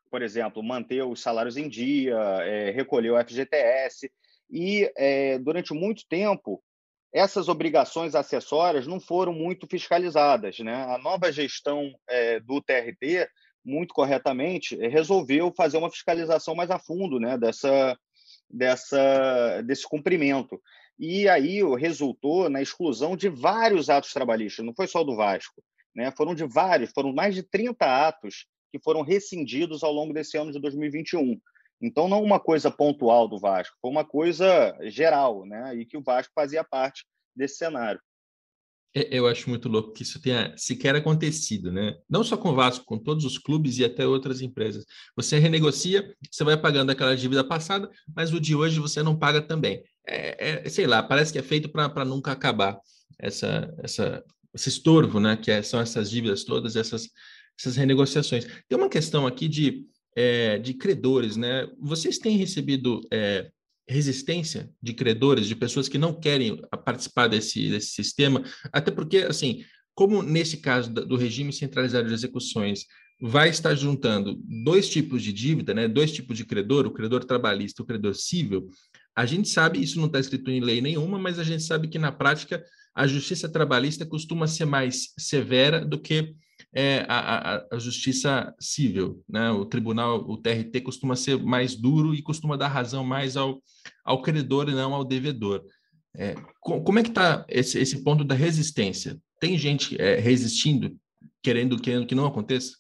Por 0.09 0.21
exemplo, 0.21 0.63
manter 0.63 1.03
os 1.03 1.21
salários 1.21 1.55
em 1.55 1.69
dia, 1.69 2.17
é, 2.41 2.71
recolher 2.71 3.11
o 3.11 3.23
FGTS. 3.23 4.11
E 4.51 4.91
é, 4.97 5.37
durante 5.37 5.73
muito 5.73 6.03
tempo, 6.07 6.61
essas 7.13 7.47
obrigações 7.47 8.15
acessórias 8.15 8.87
não 8.87 8.99
foram 8.99 9.33
muito 9.33 9.67
fiscalizadas. 9.67 10.59
Né? 10.59 10.73
A 10.85 10.97
nova 10.97 11.31
gestão 11.31 11.91
é, 12.07 12.39
do 12.39 12.61
TRT 12.61 13.29
muito 13.63 13.93
corretamente, 13.93 14.79
eh, 14.81 14.87
resolveu 14.87 15.51
fazer 15.55 15.77
uma 15.77 15.91
fiscalização 15.91 16.55
mais 16.55 16.71
a 16.71 16.79
fundo 16.79 17.19
né, 17.19 17.37
dessa, 17.37 17.97
dessa, 18.49 19.61
desse 19.61 19.87
cumprimento. 19.87 20.59
E 20.99 21.29
aí 21.29 21.61
resultou 21.77 22.49
na 22.49 22.61
exclusão 22.61 23.15
de 23.15 23.29
vários 23.29 23.89
atos 23.89 24.11
trabalhistas, 24.11 24.65
não 24.65 24.73
foi 24.73 24.85
só 24.85 25.01
do 25.03 25.15
Vasco, 25.15 25.63
né? 25.95 26.11
foram 26.11 26.35
de 26.35 26.45
vários, 26.45 26.91
foram 26.91 27.13
mais 27.13 27.33
de 27.33 27.41
30 27.41 27.85
atos 27.85 28.47
que 28.69 28.79
foram 28.79 29.01
rescindidos 29.01 29.81
ao 29.81 29.93
longo 29.93 30.13
desse 30.13 30.37
ano 30.37 30.51
de 30.51 30.59
2021. 30.59 31.39
Então, 31.81 32.09
não 32.09 32.21
uma 32.21 32.39
coisa 32.39 32.69
pontual 32.69 33.29
do 33.29 33.39
Vasco, 33.39 33.77
foi 33.81 33.89
uma 33.89 34.03
coisa 34.03 34.77
geral, 34.89 35.45
né? 35.45 35.73
e 35.75 35.85
que 35.85 35.95
o 35.95 36.03
Vasco 36.03 36.33
fazia 36.35 36.65
parte 36.65 37.05
desse 37.33 37.55
cenário. 37.55 38.01
Eu 38.93 39.27
acho 39.27 39.49
muito 39.49 39.69
louco 39.69 39.93
que 39.93 40.01
isso 40.01 40.19
tenha 40.19 40.51
sequer 40.57 40.95
acontecido, 40.95 41.71
né? 41.71 41.95
Não 42.09 42.23
só 42.23 42.35
com 42.35 42.49
o 42.49 42.55
Vasco, 42.55 42.85
com 42.85 42.97
todos 42.97 43.23
os 43.23 43.37
clubes 43.37 43.77
e 43.77 43.85
até 43.85 44.07
outras 44.07 44.41
empresas. 44.41 44.83
Você 45.15 45.37
renegocia, 45.37 46.11
você 46.29 46.43
vai 46.43 46.57
pagando 46.57 46.89
aquela 46.89 47.15
dívida 47.15 47.43
passada, 47.43 47.87
mas 48.15 48.33
o 48.33 48.39
de 48.39 48.55
hoje 48.55 48.79
você 48.79 49.03
não 49.03 49.17
paga 49.17 49.41
também. 49.41 49.83
É, 50.07 50.65
é 50.65 50.69
sei 50.69 50.87
lá, 50.87 51.03
parece 51.03 51.31
que 51.31 51.37
é 51.37 51.43
feito 51.43 51.69
para 51.69 52.03
nunca 52.03 52.31
acabar 52.31 52.79
essa, 53.19 53.71
essa, 53.83 54.23
esse 54.55 54.69
estorvo, 54.69 55.19
né? 55.19 55.37
Que 55.37 55.51
é, 55.51 55.61
são 55.61 55.79
essas 55.79 56.09
dívidas 56.09 56.43
todas, 56.43 56.75
essas, 56.75 57.09
essas 57.59 57.75
renegociações. 57.75 58.47
Tem 58.67 58.77
uma 58.77 58.89
questão 58.89 59.27
aqui 59.27 59.47
de, 59.47 59.85
é, 60.15 60.57
de 60.57 60.73
credores, 60.73 61.37
né? 61.37 61.69
Vocês 61.79 62.17
têm 62.17 62.37
recebido 62.37 63.01
é, 63.13 63.51
resistência 63.89 64.69
de 64.81 64.93
credores, 64.93 65.47
de 65.47 65.55
pessoas 65.55 65.89
que 65.89 65.97
não 65.97 66.13
querem 66.13 66.61
participar 66.85 67.27
desse, 67.27 67.69
desse 67.69 67.89
sistema, 67.89 68.43
até 68.71 68.91
porque, 68.91 69.17
assim, 69.17 69.63
como 69.95 70.21
nesse 70.21 70.57
caso 70.57 70.93
do 70.93 71.15
regime 71.15 71.51
centralizado 71.51 72.07
de 72.07 72.13
execuções 72.13 72.85
vai 73.19 73.49
estar 73.49 73.73
juntando 73.73 74.39
dois 74.63 74.87
tipos 74.87 75.23
de 75.23 75.33
dívida, 75.33 75.73
né, 75.73 75.87
dois 75.87 76.11
tipos 76.11 76.37
de 76.37 76.45
credor, 76.45 76.85
o 76.85 76.91
credor 76.91 77.25
trabalhista 77.25 77.81
e 77.81 77.83
o 77.83 77.85
credor 77.85 78.13
cível, 78.13 78.69
a 79.15 79.25
gente 79.25 79.49
sabe, 79.49 79.81
isso 79.81 79.99
não 79.99 80.05
está 80.05 80.19
escrito 80.19 80.51
em 80.51 80.61
lei 80.61 80.79
nenhuma, 80.79 81.17
mas 81.17 81.39
a 81.39 81.43
gente 81.43 81.63
sabe 81.63 81.87
que 81.87 81.99
na 81.99 82.11
prática 82.11 82.63
a 82.95 83.07
justiça 83.07 83.49
trabalhista 83.49 84.05
costuma 84.05 84.47
ser 84.47 84.65
mais 84.65 85.13
severa 85.17 85.83
do 85.83 85.99
que 85.99 86.33
é, 86.73 87.05
a, 87.07 87.55
a, 87.55 87.65
a, 87.71 87.79
justiça 87.79 88.53
civil. 88.59 89.23
Né? 89.27 89.49
O 89.51 89.65
tribunal, 89.65 90.19
o 90.19 90.37
TRT, 90.37 90.81
costuma 90.81 91.15
ser 91.15 91.37
mais 91.37 91.75
duro 91.75 92.13
e 92.13 92.21
costuma 92.21 92.57
dar 92.57 92.67
razão 92.67 93.03
mais 93.03 93.35
ao, 93.35 93.61
ao 94.03 94.21
credor 94.21 94.69
e 94.69 94.73
não 94.73 94.93
ao 94.93 95.03
devedor. 95.03 95.63
É, 96.15 96.35
como 96.59 96.99
é 96.99 97.03
que 97.03 97.09
está 97.09 97.45
esse, 97.47 97.79
esse 97.79 98.03
ponto 98.03 98.23
da 98.23 98.35
resistência? 98.35 99.19
Tem 99.39 99.57
gente 99.57 99.99
é, 99.99 100.15
resistindo, 100.15 100.97
querendo, 101.41 101.79
querendo 101.79 102.05
que 102.05 102.15
não 102.15 102.25
aconteça? 102.25 102.77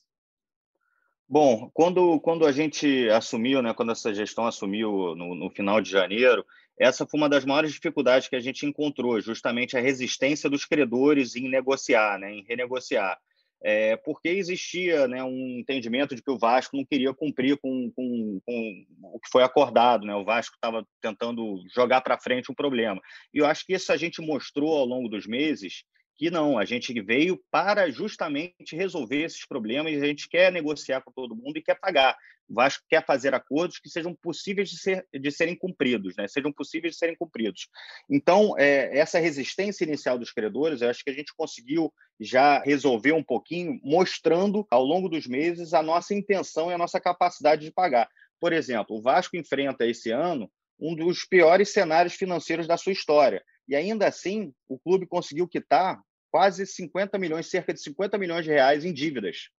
Bom, 1.27 1.69
quando, 1.73 2.19
quando 2.21 2.45
a 2.45 2.51
gente 2.51 3.07
assumiu, 3.09 3.61
né, 3.61 3.71
quando 3.71 3.91
essa 3.91 4.11
gestão 4.11 4.47
assumiu 4.47 5.15
no, 5.15 5.35
no, 5.35 5.49
final 5.51 5.79
de 5.79 5.89
janeiro, 5.89 6.43
essa 6.77 7.05
foi 7.05 7.19
uma 7.19 7.29
das 7.29 7.45
maiores 7.45 7.71
dificuldades 7.71 8.27
que 8.27 8.35
a 8.35 8.39
gente 8.39 8.65
encontrou, 8.65 9.21
justamente 9.21 9.77
a 9.77 9.79
resistência 9.79 10.49
dos 10.49 10.65
credores 10.65 11.35
em 11.35 11.47
negociar, 11.47 12.17
né, 12.17 12.33
em 12.33 12.43
renegociar. 12.43 13.15
É, 13.61 13.97
porque 13.97 14.29
existia 14.29 15.07
né, 15.07 15.21
um 15.23 15.59
entendimento 15.59 16.15
de 16.15 16.21
que 16.21 16.31
o 16.31 16.37
Vasco 16.37 16.77
não 16.77 16.85
queria 16.85 17.13
cumprir 17.13 17.57
com, 17.57 17.91
com, 17.93 18.41
com 18.45 18.85
o 19.13 19.19
que 19.19 19.29
foi 19.29 19.43
acordado, 19.43 20.05
né? 20.05 20.15
o 20.15 20.23
Vasco 20.23 20.55
estava 20.55 20.87
tentando 21.01 21.61
jogar 21.73 22.01
para 22.01 22.19
frente 22.19 22.49
um 22.49 22.55
problema. 22.55 23.01
E 23.33 23.39
eu 23.39 23.45
acho 23.45 23.65
que 23.65 23.73
isso 23.73 23.91
a 23.91 23.97
gente 23.97 24.21
mostrou 24.21 24.77
ao 24.77 24.85
longo 24.85 25.09
dos 25.09 25.27
meses 25.27 25.83
que 26.19 26.29
não, 26.29 26.57
a 26.57 26.65
gente 26.65 26.93
veio 27.01 27.41
para 27.49 27.89
justamente 27.89 28.75
resolver 28.75 29.23
esses 29.23 29.47
problemas, 29.47 30.03
a 30.03 30.05
gente 30.05 30.27
quer 30.27 30.51
negociar 30.51 30.99
com 30.99 31.13
todo 31.13 31.33
mundo 31.33 31.55
e 31.55 31.63
quer 31.63 31.79
pagar. 31.79 32.17
O 32.49 32.55
Vasco 32.55 32.83
quer 32.89 33.05
fazer 33.05 33.33
acordos 33.33 33.79
que 33.79 33.89
sejam 33.89 34.13
possíveis 34.13 34.69
de, 34.69 34.77
ser, 34.77 35.07
de 35.13 35.31
serem 35.31 35.55
cumpridos, 35.55 36.17
né? 36.17 36.27
sejam 36.27 36.51
possíveis 36.51 36.95
de 36.95 36.99
serem 36.99 37.15
cumpridos. 37.15 37.69
Então, 38.09 38.53
é, 38.57 38.97
essa 38.97 39.17
resistência 39.17 39.85
inicial 39.85 40.19
dos 40.19 40.33
credores, 40.33 40.81
eu 40.81 40.89
acho 40.89 41.05
que 41.05 41.09
a 41.09 41.13
gente 41.13 41.33
conseguiu 41.33 41.89
já 42.19 42.59
resolver 42.63 43.13
um 43.13 43.23
pouquinho, 43.23 43.79
mostrando 43.81 44.67
ao 44.69 44.83
longo 44.83 45.07
dos 45.07 45.25
meses 45.25 45.73
a 45.73 45.81
nossa 45.81 46.13
intenção 46.13 46.69
e 46.69 46.73
a 46.73 46.77
nossa 46.77 46.99
capacidade 46.99 47.63
de 47.63 47.71
pagar. 47.71 48.09
Por 48.41 48.51
exemplo, 48.51 48.97
o 48.97 49.01
Vasco 49.01 49.37
enfrenta 49.37 49.87
esse 49.87 50.11
ano 50.11 50.51
um 50.77 50.93
dos 50.95 51.23
piores 51.23 51.71
cenários 51.71 52.15
financeiros 52.15 52.67
da 52.67 52.75
sua 52.75 52.91
história. 52.91 53.41
E 53.69 53.75
ainda 53.75 54.07
assim, 54.07 54.51
o 54.67 54.77
clube 54.79 55.05
conseguiu 55.05 55.47
quitar 55.47 56.01
quase 56.31 56.65
50 56.65 57.17
milhões, 57.17 57.49
cerca 57.49 57.73
de 57.73 57.81
50 57.81 58.17
milhões 58.17 58.45
de 58.45 58.51
reais 58.51 58.85
em 58.85 58.93
dívidas. 58.93 59.49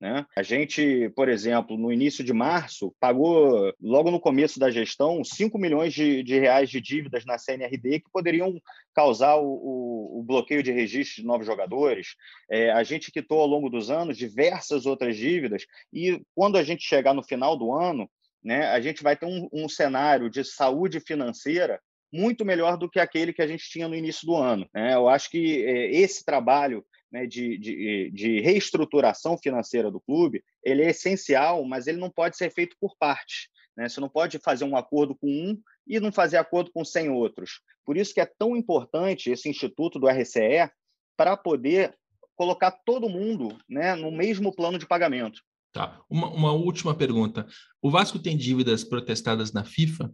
Né? 0.00 0.24
A 0.36 0.44
gente, 0.44 1.10
por 1.16 1.28
exemplo, 1.28 1.76
no 1.76 1.92
início 1.92 2.22
de 2.22 2.32
março, 2.32 2.94
pagou, 3.00 3.74
logo 3.80 4.12
no 4.12 4.20
começo 4.20 4.60
da 4.60 4.70
gestão, 4.70 5.24
5 5.24 5.58
milhões 5.58 5.92
de, 5.92 6.22
de 6.22 6.38
reais 6.38 6.70
de 6.70 6.80
dívidas 6.80 7.24
na 7.24 7.36
CNRD 7.36 8.00
que 8.00 8.10
poderiam 8.12 8.60
causar 8.94 9.36
o, 9.36 9.48
o, 9.48 10.20
o 10.20 10.22
bloqueio 10.22 10.62
de 10.62 10.70
registro 10.70 11.22
de 11.22 11.26
novos 11.26 11.46
jogadores. 11.46 12.14
É, 12.48 12.70
a 12.70 12.84
gente 12.84 13.10
quitou 13.10 13.40
ao 13.40 13.46
longo 13.46 13.68
dos 13.68 13.90
anos 13.90 14.16
diversas 14.16 14.86
outras 14.86 15.16
dívidas 15.16 15.66
e 15.92 16.22
quando 16.32 16.56
a 16.56 16.62
gente 16.62 16.84
chegar 16.84 17.12
no 17.12 17.22
final 17.22 17.56
do 17.56 17.72
ano, 17.72 18.08
né, 18.42 18.68
a 18.68 18.80
gente 18.80 19.02
vai 19.02 19.16
ter 19.16 19.26
um, 19.26 19.48
um 19.52 19.68
cenário 19.68 20.30
de 20.30 20.44
saúde 20.44 21.00
financeira 21.00 21.80
muito 22.12 22.44
melhor 22.44 22.76
do 22.76 22.88
que 22.88 22.98
aquele 22.98 23.32
que 23.32 23.42
a 23.42 23.46
gente 23.46 23.68
tinha 23.68 23.88
no 23.88 23.94
início 23.94 24.26
do 24.26 24.34
ano. 24.34 24.68
Né? 24.74 24.94
Eu 24.94 25.08
acho 25.08 25.30
que 25.30 25.64
é, 25.64 25.92
esse 25.92 26.24
trabalho 26.24 26.84
né, 27.10 27.26
de, 27.26 27.58
de, 27.58 28.10
de, 28.10 28.40
reestruturação 28.40 29.36
financeira 29.38 29.90
do 29.90 30.00
clube 30.00 30.42
ele 30.62 30.82
é 30.82 30.90
essencial, 30.90 31.64
mas 31.64 31.86
ele 31.86 31.98
não 31.98 32.10
pode 32.10 32.36
ser 32.36 32.50
feito 32.50 32.76
por 32.80 32.96
partes. 32.98 33.48
Né? 33.76 33.88
Você 33.88 34.00
não 34.00 34.08
pode 34.08 34.38
fazer 34.38 34.64
um 34.64 34.76
acordo 34.76 35.14
com 35.14 35.28
um 35.28 35.58
e 35.86 36.00
não 36.00 36.12
fazer 36.12 36.36
acordo 36.36 36.70
com 36.72 36.84
100 36.84 37.10
outros. 37.10 37.60
Por 37.84 37.96
isso 37.96 38.12
que 38.12 38.20
é 38.20 38.30
tão 38.38 38.56
importante 38.56 39.30
esse 39.30 39.48
instituto 39.48 39.98
do 39.98 40.08
RCE 40.08 40.70
para 41.16 41.36
poder 41.36 41.96
colocar 42.36 42.70
todo 42.70 43.08
mundo 43.08 43.56
né, 43.68 43.94
no 43.96 44.12
mesmo 44.12 44.54
plano 44.54 44.78
de 44.78 44.86
pagamento. 44.86 45.40
Tá. 45.72 46.00
Uma, 46.08 46.28
uma 46.28 46.52
última 46.52 46.94
pergunta. 46.94 47.46
O 47.82 47.90
Vasco 47.90 48.18
tem 48.18 48.36
dívidas 48.36 48.84
protestadas 48.84 49.52
na 49.52 49.64
FIFA? 49.64 50.12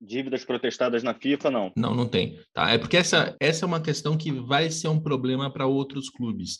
Dívidas 0.00 0.44
protestadas 0.44 1.02
na 1.02 1.14
FIFA, 1.14 1.50
não. 1.50 1.72
Não, 1.76 1.94
não 1.94 2.06
tem. 2.06 2.38
Tá? 2.52 2.70
É 2.70 2.78
porque 2.78 2.96
essa, 2.96 3.36
essa 3.40 3.64
é 3.64 3.66
uma 3.66 3.80
questão 3.80 4.16
que 4.16 4.30
vai 4.30 4.70
ser 4.70 4.88
um 4.88 5.00
problema 5.00 5.52
para 5.52 5.66
outros 5.66 6.08
clubes. 6.08 6.58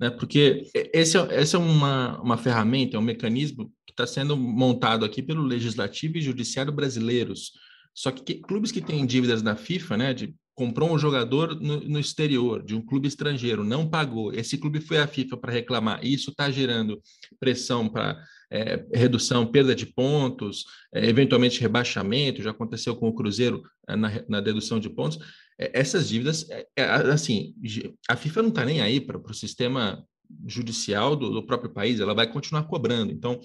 Né? 0.00 0.10
Porque 0.10 0.70
esse 0.92 1.18
é, 1.18 1.26
essa 1.30 1.56
é 1.56 1.60
uma, 1.60 2.20
uma 2.20 2.36
ferramenta, 2.38 2.96
é 2.96 2.98
um 2.98 3.02
mecanismo 3.02 3.70
que 3.86 3.92
está 3.92 4.06
sendo 4.06 4.36
montado 4.36 5.04
aqui 5.04 5.22
pelo 5.22 5.42
Legislativo 5.42 6.16
e 6.16 6.22
Judiciário 6.22 6.72
brasileiros. 6.72 7.52
Só 7.94 8.10
que, 8.10 8.22
que 8.22 8.40
clubes 8.40 8.70
que 8.70 8.80
têm 8.80 9.04
dívidas 9.04 9.42
na 9.42 9.56
FIFA, 9.56 9.96
né, 9.96 10.14
de 10.14 10.34
comprou 10.58 10.92
um 10.92 10.98
jogador 10.98 11.54
no, 11.54 11.78
no, 11.82 12.00
exterior, 12.00 12.64
de 12.64 12.74
um 12.74 12.82
clube 12.82 13.06
estrangeiro, 13.06 13.62
não 13.62 13.88
pagou, 13.88 14.34
esse 14.34 14.58
clube 14.58 14.80
foi 14.80 14.98
à 14.98 15.06
FIFA 15.06 15.36
para 15.36 15.52
reclamar, 15.52 16.04
isso 16.04 16.32
está 16.32 16.50
gerando 16.50 17.00
pressão 17.38 17.88
para 17.88 18.20
é, 18.50 18.84
redução, 18.92 19.46
perda 19.46 19.72
de 19.72 19.86
pontos, 19.86 20.64
é, 20.92 21.08
eventualmente 21.08 21.60
rebaixamento, 21.60 22.42
já 22.42 22.50
aconteceu 22.50 22.96
com 22.96 23.08
o 23.08 23.14
Cruzeiro 23.14 23.62
é, 23.88 23.94
na, 23.94 24.10
na 24.28 24.40
dedução 24.40 24.80
de 24.80 24.90
pontos. 24.90 25.20
É, 25.60 25.78
essas 25.78 26.08
dívidas, 26.08 26.50
é, 26.50 26.66
é, 26.76 26.84
assim, 26.84 27.54
a 28.08 28.16
FIFA 28.16 28.42
não 28.42 28.48
está 28.48 28.64
nem 28.64 28.80
aí 28.80 29.00
para 29.00 29.16
o 29.16 29.34
sistema 29.34 30.04
judicial 30.44 31.14
do, 31.14 31.30
do, 31.30 31.46
próprio 31.46 31.70
país, 31.70 32.00
ela 32.00 32.14
vai 32.14 32.26
continuar 32.26 32.64
cobrando. 32.64 33.12
Então, 33.12 33.40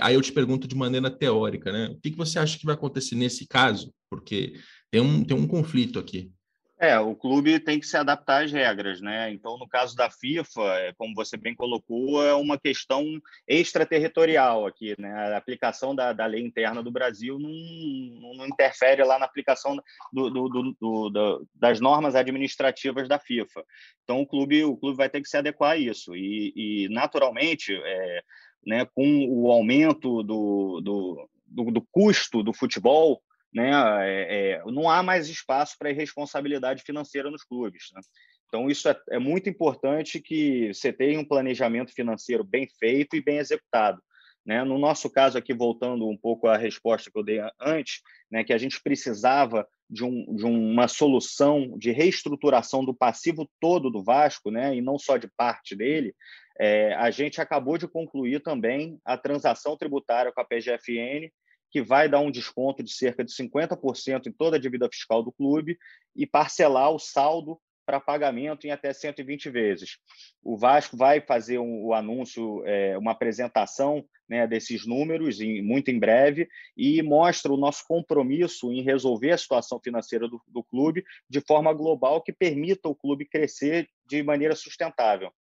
aí 0.00 0.14
eu 0.14 0.22
te 0.22 0.32
pergunto 0.32 0.68
de 0.68 0.76
maneira 0.76 1.10
teórica, 1.10 1.72
né? 1.72 1.88
O 1.88 1.98
que, 1.98 2.10
que 2.10 2.16
você 2.16 2.38
acha 2.38 2.58
que 2.58 2.66
vai 2.66 2.74
acontecer 2.74 3.16
nesse 3.16 3.46
caso? 3.48 3.90
Porque 4.10 4.52
tem 4.90 5.00
um, 5.00 5.24
tem 5.24 5.34
um 5.34 5.46
conflito 5.46 5.98
aqui. 5.98 6.30
É, 6.80 6.96
o 6.96 7.12
clube 7.16 7.58
tem 7.58 7.80
que 7.80 7.86
se 7.86 7.96
adaptar 7.96 8.44
às 8.44 8.52
regras, 8.52 9.00
né? 9.00 9.32
Então, 9.32 9.58
no 9.58 9.66
caso 9.66 9.96
da 9.96 10.08
FIFA, 10.08 10.62
é, 10.78 10.92
como 10.92 11.12
você 11.12 11.36
bem 11.36 11.52
colocou, 11.52 12.24
é 12.24 12.32
uma 12.34 12.56
questão 12.56 13.04
extraterritorial 13.48 14.64
aqui, 14.64 14.94
né? 14.96 15.12
A 15.12 15.36
aplicação 15.36 15.92
da, 15.92 16.12
da 16.12 16.24
lei 16.24 16.40
interna 16.40 16.80
do 16.80 16.92
Brasil 16.92 17.36
não, 17.36 18.36
não 18.36 18.46
interfere 18.46 19.02
lá 19.02 19.18
na 19.18 19.24
aplicação 19.24 19.76
do, 20.12 20.30
do, 20.30 20.76
do, 20.80 21.46
das 21.52 21.80
normas 21.80 22.14
administrativas 22.14 23.08
da 23.08 23.18
FIFA. 23.18 23.64
Então, 24.04 24.20
o 24.20 24.26
clube, 24.26 24.64
o 24.64 24.76
clube 24.76 24.96
vai 24.96 25.10
ter 25.10 25.20
que 25.20 25.28
se 25.28 25.36
adequar 25.36 25.72
a 25.72 25.76
isso. 25.76 26.14
E, 26.14 26.52
e 26.54 26.88
naturalmente, 26.90 27.74
é, 27.74 28.22
né, 28.64 28.86
com 28.94 29.26
o 29.28 29.50
aumento 29.50 30.22
do, 30.22 30.80
do, 30.80 31.28
do 31.72 31.82
custo 31.90 32.40
do 32.40 32.52
futebol, 32.52 33.20
né? 33.52 33.70
É, 34.04 34.62
não 34.66 34.88
há 34.88 35.02
mais 35.02 35.28
espaço 35.28 35.76
para 35.78 35.90
irresponsabilidade 35.90 36.82
financeira 36.82 37.30
nos 37.30 37.44
clubes. 37.44 37.88
Né? 37.94 38.00
Então, 38.46 38.68
isso 38.70 38.88
é, 38.88 38.96
é, 39.10 39.18
muito 39.18 39.48
importante 39.48 40.20
que 40.20 40.72
você 40.72 40.92
tenha 40.92 41.20
um 41.20 41.24
planejamento 41.24 41.92
financeiro 41.92 42.42
bem 42.44 42.66
feito 42.78 43.16
e 43.16 43.22
bem 43.22 43.38
executado. 43.38 44.02
Né? 44.44 44.64
No 44.64 44.78
nosso 44.78 45.10
caso 45.10 45.36
aqui, 45.36 45.52
voltando 45.52 46.08
um 46.08 46.16
pouco 46.16 46.46
à 46.46 46.56
resposta 46.56 47.10
que 47.10 47.18
eu 47.18 47.22
dei 47.22 47.38
antes, 47.60 48.00
né, 48.30 48.42
que 48.42 48.52
a 48.52 48.56
gente 48.58 48.80
precisava 48.82 49.68
de, 49.90 50.04
um, 50.04 50.34
de 50.34 50.44
uma 50.46 50.88
solução 50.88 51.76
de 51.78 51.90
reestruturação 51.90 52.82
do 52.82 52.94
passivo 52.94 53.46
todo 53.60 53.90
do 53.90 54.02
Vasco, 54.02 54.50
né, 54.50 54.74
e 54.74 54.80
não 54.80 54.98
só 54.98 55.18
de 55.18 55.28
parte 55.36 55.76
dele, 55.76 56.14
é, 56.58 56.94
a 56.94 57.10
gente 57.10 57.42
acabou 57.42 57.76
de 57.76 57.86
concluir 57.86 58.40
também 58.40 58.98
a 59.04 59.18
transação 59.18 59.76
tributária 59.76 60.32
com 60.32 60.40
a 60.40 60.44
PGFN, 60.44 61.30
que 61.70 61.82
vai 61.82 62.08
dar 62.08 62.20
um 62.20 62.30
desconto 62.30 62.82
de 62.82 62.92
cerca 62.92 63.24
de 63.24 63.32
50% 63.32 64.26
em 64.26 64.32
toda 64.32 64.56
a 64.56 64.60
dívida 64.60 64.88
fiscal 64.90 65.22
do 65.22 65.32
clube 65.32 65.78
e 66.16 66.26
parcelar 66.26 66.90
o 66.90 66.98
saldo 66.98 67.58
para 67.88 67.98
pagamento 67.98 68.66
em 68.66 68.70
até 68.70 68.92
120 68.92 69.48
vezes. 69.48 69.96
O 70.42 70.58
Vasco 70.58 70.94
vai 70.94 71.22
fazer 71.22 71.58
um, 71.58 71.86
o 71.86 71.94
anúncio, 71.94 72.62
é, 72.66 72.98
uma 72.98 73.12
apresentação 73.12 74.04
né, 74.28 74.46
desses 74.46 74.86
números 74.86 75.40
em, 75.40 75.62
muito 75.62 75.90
em 75.90 75.98
breve 75.98 76.50
e 76.76 77.02
mostra 77.02 77.50
o 77.50 77.56
nosso 77.56 77.86
compromisso 77.88 78.70
em 78.70 78.82
resolver 78.82 79.30
a 79.30 79.38
situação 79.38 79.80
financeira 79.82 80.28
do, 80.28 80.38
do 80.46 80.62
clube 80.62 81.02
de 81.30 81.40
forma 81.40 81.72
global 81.72 82.20
que 82.20 82.30
permita 82.30 82.90
o 82.90 82.94
clube 82.94 83.24
crescer 83.24 83.88
de 84.06 84.22
maneira 84.22 84.54
sustentável. 84.54 85.32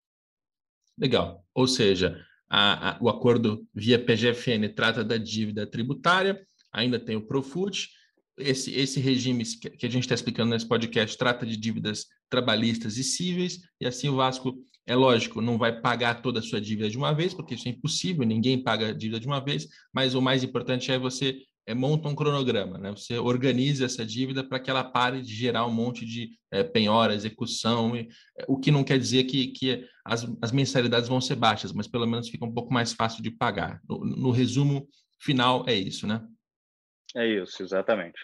Legal. 0.97 1.43
Ou 1.53 1.67
seja, 1.67 2.25
a, 2.49 2.91
a, 2.91 2.97
o 3.01 3.09
acordo 3.09 3.65
via 3.73 3.99
PGFN 3.99 4.69
trata 4.75 5.03
da 5.03 5.17
dívida 5.17 5.65
tributária, 5.67 6.41
ainda 6.71 6.99
tem 6.99 7.15
o 7.15 7.25
Profut. 7.25 7.89
Esse, 8.37 8.71
esse 8.73 8.99
regime 8.99 9.43
que 9.43 9.85
a 9.85 9.89
gente 9.89 10.03
está 10.03 10.13
explicando 10.13 10.51
nesse 10.51 10.67
podcast 10.67 11.17
trata 11.17 11.45
de 11.45 11.57
dívidas 11.57 12.05
trabalhistas 12.29 12.97
e 12.97 13.03
cíveis, 13.03 13.59
e 13.81 13.87
assim 13.87 14.09
o 14.09 14.15
Vasco, 14.15 14.55
é 14.85 14.95
lógico, 14.95 15.41
não 15.41 15.57
vai 15.57 15.81
pagar 15.81 16.21
toda 16.21 16.39
a 16.39 16.41
sua 16.41 16.61
dívida 16.61 16.89
de 16.89 16.97
uma 16.97 17.13
vez, 17.13 17.33
porque 17.33 17.55
isso 17.55 17.67
é 17.67 17.71
impossível, 17.71 18.25
ninguém 18.25 18.61
paga 18.61 18.89
a 18.89 18.93
dívida 18.93 19.19
de 19.19 19.27
uma 19.27 19.43
vez, 19.43 19.67
mas 19.93 20.13
o 20.13 20.21
mais 20.21 20.43
importante 20.43 20.91
é 20.91 20.99
você 20.99 21.37
é, 21.67 21.75
monta 21.75 22.07
um 22.07 22.15
cronograma, 22.15 22.77
né? 22.77 22.91
Você 22.91 23.19
organiza 23.19 23.85
essa 23.85 24.05
dívida 24.05 24.41
para 24.41 24.59
que 24.59 24.69
ela 24.69 24.85
pare 24.85 25.21
de 25.21 25.35
gerar 25.35 25.65
um 25.67 25.73
monte 25.73 26.05
de 26.05 26.31
é, 26.49 26.63
penhora, 26.63 27.13
execução, 27.13 27.93
e, 27.93 28.07
é, 28.39 28.45
o 28.47 28.57
que 28.57 28.71
não 28.71 28.85
quer 28.85 28.97
dizer 28.97 29.25
que, 29.25 29.47
que 29.47 29.85
as, 30.05 30.25
as, 30.41 30.53
mensalidades 30.53 31.09
vão 31.09 31.19
ser 31.19 31.35
baixas, 31.35 31.73
mas 31.73 31.85
pelo 31.85 32.07
menos 32.07 32.29
fica 32.29 32.45
um 32.45 32.53
pouco 32.53 32.73
mais 32.73 32.93
fácil 32.93 33.21
de 33.21 33.29
pagar. 33.29 33.81
No, 33.87 33.99
no 33.99 34.31
resumo 34.31 34.87
final, 35.19 35.65
é 35.67 35.75
isso, 35.75 36.07
né? 36.07 36.25
É 37.13 37.27
isso, 37.27 37.61
exatamente. 37.61 38.17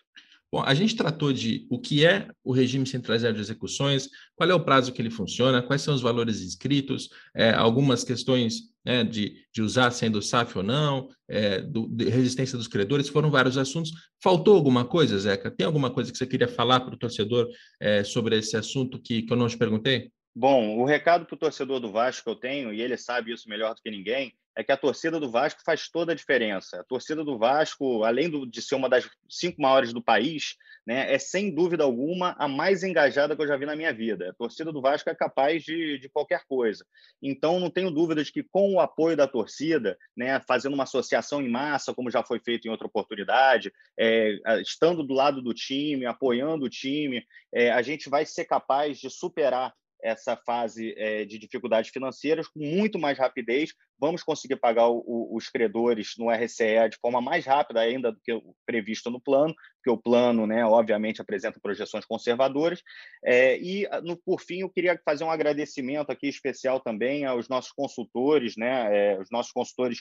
Bom, 0.53 0.61
a 0.63 0.75
gente 0.75 0.95
tratou 0.95 1.33
de 1.33 1.65
o 1.67 1.79
que 1.79 2.05
é 2.05 2.27
o 2.43 2.51
regime 2.51 2.85
centralizado 2.85 3.33
de 3.33 3.41
execuções, 3.41 4.07
qual 4.35 4.47
é 4.47 4.53
o 4.53 4.63
prazo 4.63 4.93
que 4.93 5.01
ele 5.01 5.09
funciona, 5.09 5.63
quais 5.63 5.81
são 5.81 5.95
os 5.95 6.01
valores 6.03 6.41
inscritos, 6.41 7.09
é, 7.35 7.49
algumas 7.49 8.03
questões 8.03 8.71
né, 8.85 9.03
de, 9.03 9.33
de 9.51 9.63
usar 9.63 9.89
sendo 9.89 10.21
SAF 10.21 10.55
ou 10.59 10.63
não, 10.63 11.09
é, 11.27 11.59
do, 11.59 11.89
resistência 12.07 12.55
dos 12.55 12.67
credores, 12.67 13.09
foram 13.09 13.31
vários 13.31 13.57
assuntos. 13.57 13.91
Faltou 14.21 14.55
alguma 14.55 14.85
coisa, 14.85 15.17
Zeca? 15.17 15.49
Tem 15.49 15.65
alguma 15.65 15.89
coisa 15.89 16.11
que 16.11 16.17
você 16.19 16.27
queria 16.27 16.47
falar 16.47 16.81
para 16.81 16.93
o 16.93 16.99
torcedor 16.99 17.49
é, 17.79 18.03
sobre 18.03 18.37
esse 18.37 18.55
assunto 18.55 19.01
que, 19.01 19.23
que 19.23 19.33
eu 19.33 19.37
não 19.37 19.47
te 19.47 19.57
perguntei? 19.57 20.11
Bom, 20.35 20.77
o 20.77 20.85
recado 20.85 21.25
para 21.25 21.33
o 21.33 21.39
torcedor 21.39 21.79
do 21.79 21.91
Vasco 21.91 22.25
que 22.25 22.29
eu 22.29 22.35
tenho, 22.35 22.71
e 22.71 22.79
ele 22.79 22.95
sabe 22.95 23.33
isso 23.33 23.49
melhor 23.49 23.73
do 23.73 23.81
que 23.81 23.89
ninguém, 23.89 24.31
é 24.55 24.63
que 24.63 24.71
a 24.71 24.77
torcida 24.77 25.19
do 25.19 25.29
Vasco 25.29 25.61
faz 25.65 25.89
toda 25.89 26.11
a 26.11 26.15
diferença. 26.15 26.79
A 26.79 26.83
torcida 26.83 27.23
do 27.23 27.37
Vasco, 27.37 28.03
além 28.03 28.29
do, 28.29 28.45
de 28.45 28.61
ser 28.61 28.75
uma 28.75 28.89
das 28.89 29.09
cinco 29.29 29.61
maiores 29.61 29.91
do 29.91 30.01
país, 30.01 30.55
né, 30.85 31.13
é 31.13 31.17
sem 31.17 31.53
dúvida 31.53 31.83
alguma 31.83 32.35
a 32.37 32.47
mais 32.47 32.83
engajada 32.83 33.35
que 33.35 33.41
eu 33.41 33.47
já 33.47 33.57
vi 33.57 33.65
na 33.65 33.75
minha 33.75 33.93
vida. 33.93 34.29
A 34.29 34.33
torcida 34.33 34.71
do 34.71 34.81
Vasco 34.81 35.09
é 35.09 35.15
capaz 35.15 35.63
de, 35.63 35.97
de 35.97 36.09
qualquer 36.09 36.43
coisa. 36.45 36.85
Então, 37.21 37.59
não 37.59 37.69
tenho 37.69 37.89
dúvidas 37.89 38.29
que 38.29 38.43
com 38.43 38.73
o 38.73 38.79
apoio 38.79 39.15
da 39.15 39.27
torcida, 39.27 39.97
né, 40.15 40.39
fazendo 40.47 40.73
uma 40.73 40.83
associação 40.83 41.41
em 41.41 41.49
massa, 41.49 41.93
como 41.93 42.11
já 42.11 42.23
foi 42.23 42.39
feito 42.39 42.67
em 42.67 42.71
outra 42.71 42.87
oportunidade, 42.87 43.71
é, 43.97 44.37
estando 44.61 45.03
do 45.03 45.13
lado 45.13 45.41
do 45.41 45.53
time, 45.53 46.05
apoiando 46.05 46.65
o 46.65 46.69
time, 46.69 47.25
é, 47.53 47.71
a 47.71 47.81
gente 47.81 48.09
vai 48.09 48.25
ser 48.25 48.45
capaz 48.45 48.99
de 48.99 49.09
superar 49.09 49.73
essa 50.03 50.35
fase 50.35 50.93
é, 50.97 51.23
de 51.25 51.39
dificuldades 51.39 51.89
financeiras 51.89 52.47
com 52.47 52.59
muito 52.59 52.99
mais 52.99 53.17
rapidez. 53.17 53.73
Vamos 53.99 54.21
conseguir 54.21 54.57
pagar 54.57 54.89
o, 54.89 55.03
o, 55.05 55.37
os 55.37 55.49
credores 55.49 56.13
no 56.17 56.29
RCE 56.29 56.89
de 56.89 56.97
forma 57.01 57.21
mais 57.21 57.45
rápida 57.45 57.79
ainda 57.79 58.11
do 58.11 58.19
que 58.21 58.37
previsto 58.65 59.09
no 59.09 59.21
plano, 59.21 59.55
porque 59.77 59.89
o 59.89 59.97
plano, 59.97 60.45
né, 60.45 60.65
obviamente, 60.65 61.21
apresenta 61.21 61.59
projeções 61.59 62.05
conservadoras. 62.05 62.81
É, 63.23 63.57
e, 63.57 63.87
no, 64.03 64.17
por 64.17 64.41
fim, 64.41 64.59
eu 64.59 64.69
queria 64.69 64.99
fazer 65.05 65.23
um 65.23 65.31
agradecimento 65.31 66.11
aqui 66.11 66.27
especial 66.27 66.79
também 66.79 67.25
aos 67.25 67.47
nossos 67.47 67.71
consultores, 67.71 68.55
né, 68.57 69.13
é, 69.13 69.19
os 69.19 69.29
nossos 69.31 69.51
consultores 69.51 69.99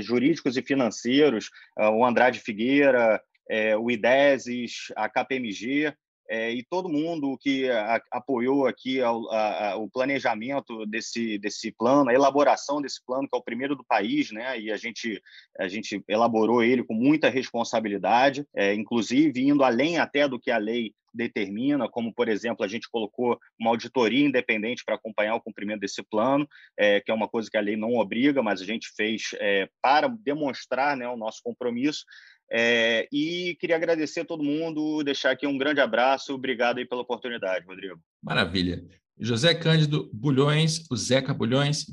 jurídicos 0.00 0.56
e 0.56 0.62
financeiros, 0.62 1.50
o 1.78 2.04
Andrade 2.04 2.40
Figueira, 2.40 3.22
o 3.80 3.90
IDESES, 3.90 4.92
a 4.96 5.08
KPMG, 5.08 5.94
é, 6.28 6.50
e 6.52 6.62
todo 6.62 6.88
mundo 6.88 7.36
que 7.38 7.68
a, 7.70 8.00
apoiou 8.10 8.66
aqui 8.66 9.00
a, 9.00 9.12
o 9.76 9.88
planejamento 9.90 10.86
desse, 10.86 11.38
desse 11.38 11.72
plano, 11.72 12.10
a 12.10 12.14
elaboração 12.14 12.80
desse 12.80 13.04
plano, 13.04 13.28
que 13.28 13.36
é 13.36 13.38
o 13.38 13.44
primeiro 13.44 13.76
do 13.76 13.84
país, 13.84 14.30
né? 14.30 14.58
e 14.58 14.70
a 14.70 14.76
gente, 14.76 15.20
a 15.58 15.68
gente 15.68 16.02
elaborou 16.08 16.62
ele 16.62 16.82
com 16.84 16.94
muita 16.94 17.28
responsabilidade, 17.28 18.46
é, 18.54 18.74
inclusive 18.74 19.40
indo 19.40 19.62
além 19.62 19.98
até 19.98 20.28
do 20.28 20.40
que 20.40 20.50
a 20.50 20.58
lei 20.58 20.92
determina, 21.14 21.88
como, 21.88 22.12
por 22.12 22.28
exemplo, 22.28 22.64
a 22.64 22.68
gente 22.68 22.90
colocou 22.90 23.38
uma 23.58 23.70
auditoria 23.70 24.26
independente 24.26 24.84
para 24.84 24.96
acompanhar 24.96 25.36
o 25.36 25.40
cumprimento 25.40 25.80
desse 25.80 26.02
plano, 26.02 26.46
é, 26.76 27.00
que 27.00 27.10
é 27.10 27.14
uma 27.14 27.28
coisa 27.28 27.48
que 27.48 27.56
a 27.56 27.60
lei 27.60 27.76
não 27.76 27.94
obriga, 27.94 28.42
mas 28.42 28.60
a 28.60 28.64
gente 28.64 28.88
fez 28.96 29.30
é, 29.38 29.68
para 29.80 30.08
demonstrar 30.08 30.96
né, 30.96 31.08
o 31.08 31.16
nosso 31.16 31.40
compromisso. 31.42 32.04
É, 32.50 33.08
e 33.12 33.56
queria 33.60 33.76
agradecer 33.76 34.20
a 34.20 34.24
todo 34.24 34.42
mundo, 34.42 35.02
deixar 35.02 35.30
aqui 35.30 35.46
um 35.46 35.58
grande 35.58 35.80
abraço. 35.80 36.34
Obrigado 36.34 36.78
aí 36.78 36.86
pela 36.86 37.02
oportunidade, 37.02 37.66
Rodrigo. 37.66 37.98
Maravilha. 38.22 38.84
José 39.18 39.54
Cândido 39.54 40.10
Bulhões, 40.12 40.84
o 40.90 40.96
Zeca 40.96 41.32
Bulhões, 41.32 41.86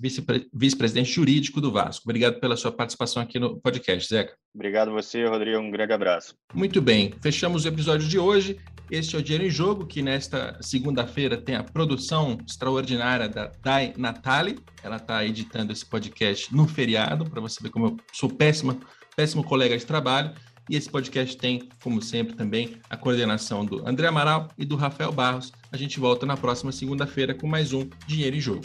vice-presidente 0.51 1.11
jurídico 1.11 1.61
do 1.61 1.71
Vasco. 1.71 2.03
Obrigado 2.05 2.39
pela 2.39 2.57
sua 2.57 2.71
participação 2.71 3.21
aqui 3.21 3.37
no 3.37 3.59
podcast, 3.61 4.09
Zeca. 4.09 4.35
Obrigado 4.55 4.91
você, 4.91 5.23
Rodrigo. 5.25 5.59
Um 5.59 5.69
grande 5.69 5.93
abraço. 5.93 6.35
Muito 6.51 6.81
bem. 6.81 7.13
Fechamos 7.21 7.63
o 7.63 7.67
episódio 7.67 8.07
de 8.07 8.17
hoje. 8.17 8.57
Este 8.89 9.15
é 9.15 9.19
o 9.19 9.21
Dinheiro 9.21 9.45
em 9.45 9.49
Jogo, 9.51 9.85
que 9.85 10.01
nesta 10.01 10.57
segunda-feira 10.61 11.37
tem 11.37 11.55
a 11.55 11.63
produção 11.63 12.37
extraordinária 12.45 13.29
da 13.29 13.51
Dai 13.63 13.93
Natali. 13.95 14.57
Ela 14.83 14.97
está 14.97 15.23
editando 15.23 15.71
esse 15.71 15.85
podcast 15.85 16.53
no 16.53 16.67
feriado, 16.67 17.29
para 17.29 17.39
você 17.39 17.61
ver 17.61 17.69
como 17.69 17.85
eu 17.85 17.97
sou 18.11 18.29
péssima 18.29 18.77
péssimo 19.21 19.43
colega 19.43 19.77
de 19.77 19.85
trabalho. 19.85 20.31
E 20.67 20.75
esse 20.75 20.89
podcast 20.89 21.37
tem, 21.37 21.69
como 21.83 22.01
sempre, 22.01 22.33
também 22.35 22.77
a 22.89 22.97
coordenação 22.97 23.63
do 23.63 23.87
André 23.87 24.07
Amaral 24.07 24.47
e 24.57 24.65
do 24.65 24.75
Rafael 24.75 25.11
Barros. 25.11 25.51
A 25.71 25.77
gente 25.77 25.99
volta 25.99 26.25
na 26.25 26.35
próxima 26.35 26.71
segunda-feira 26.71 27.35
com 27.35 27.45
mais 27.45 27.71
um 27.71 27.87
Dinheiro 28.07 28.35
em 28.35 28.41
Jogo. 28.41 28.63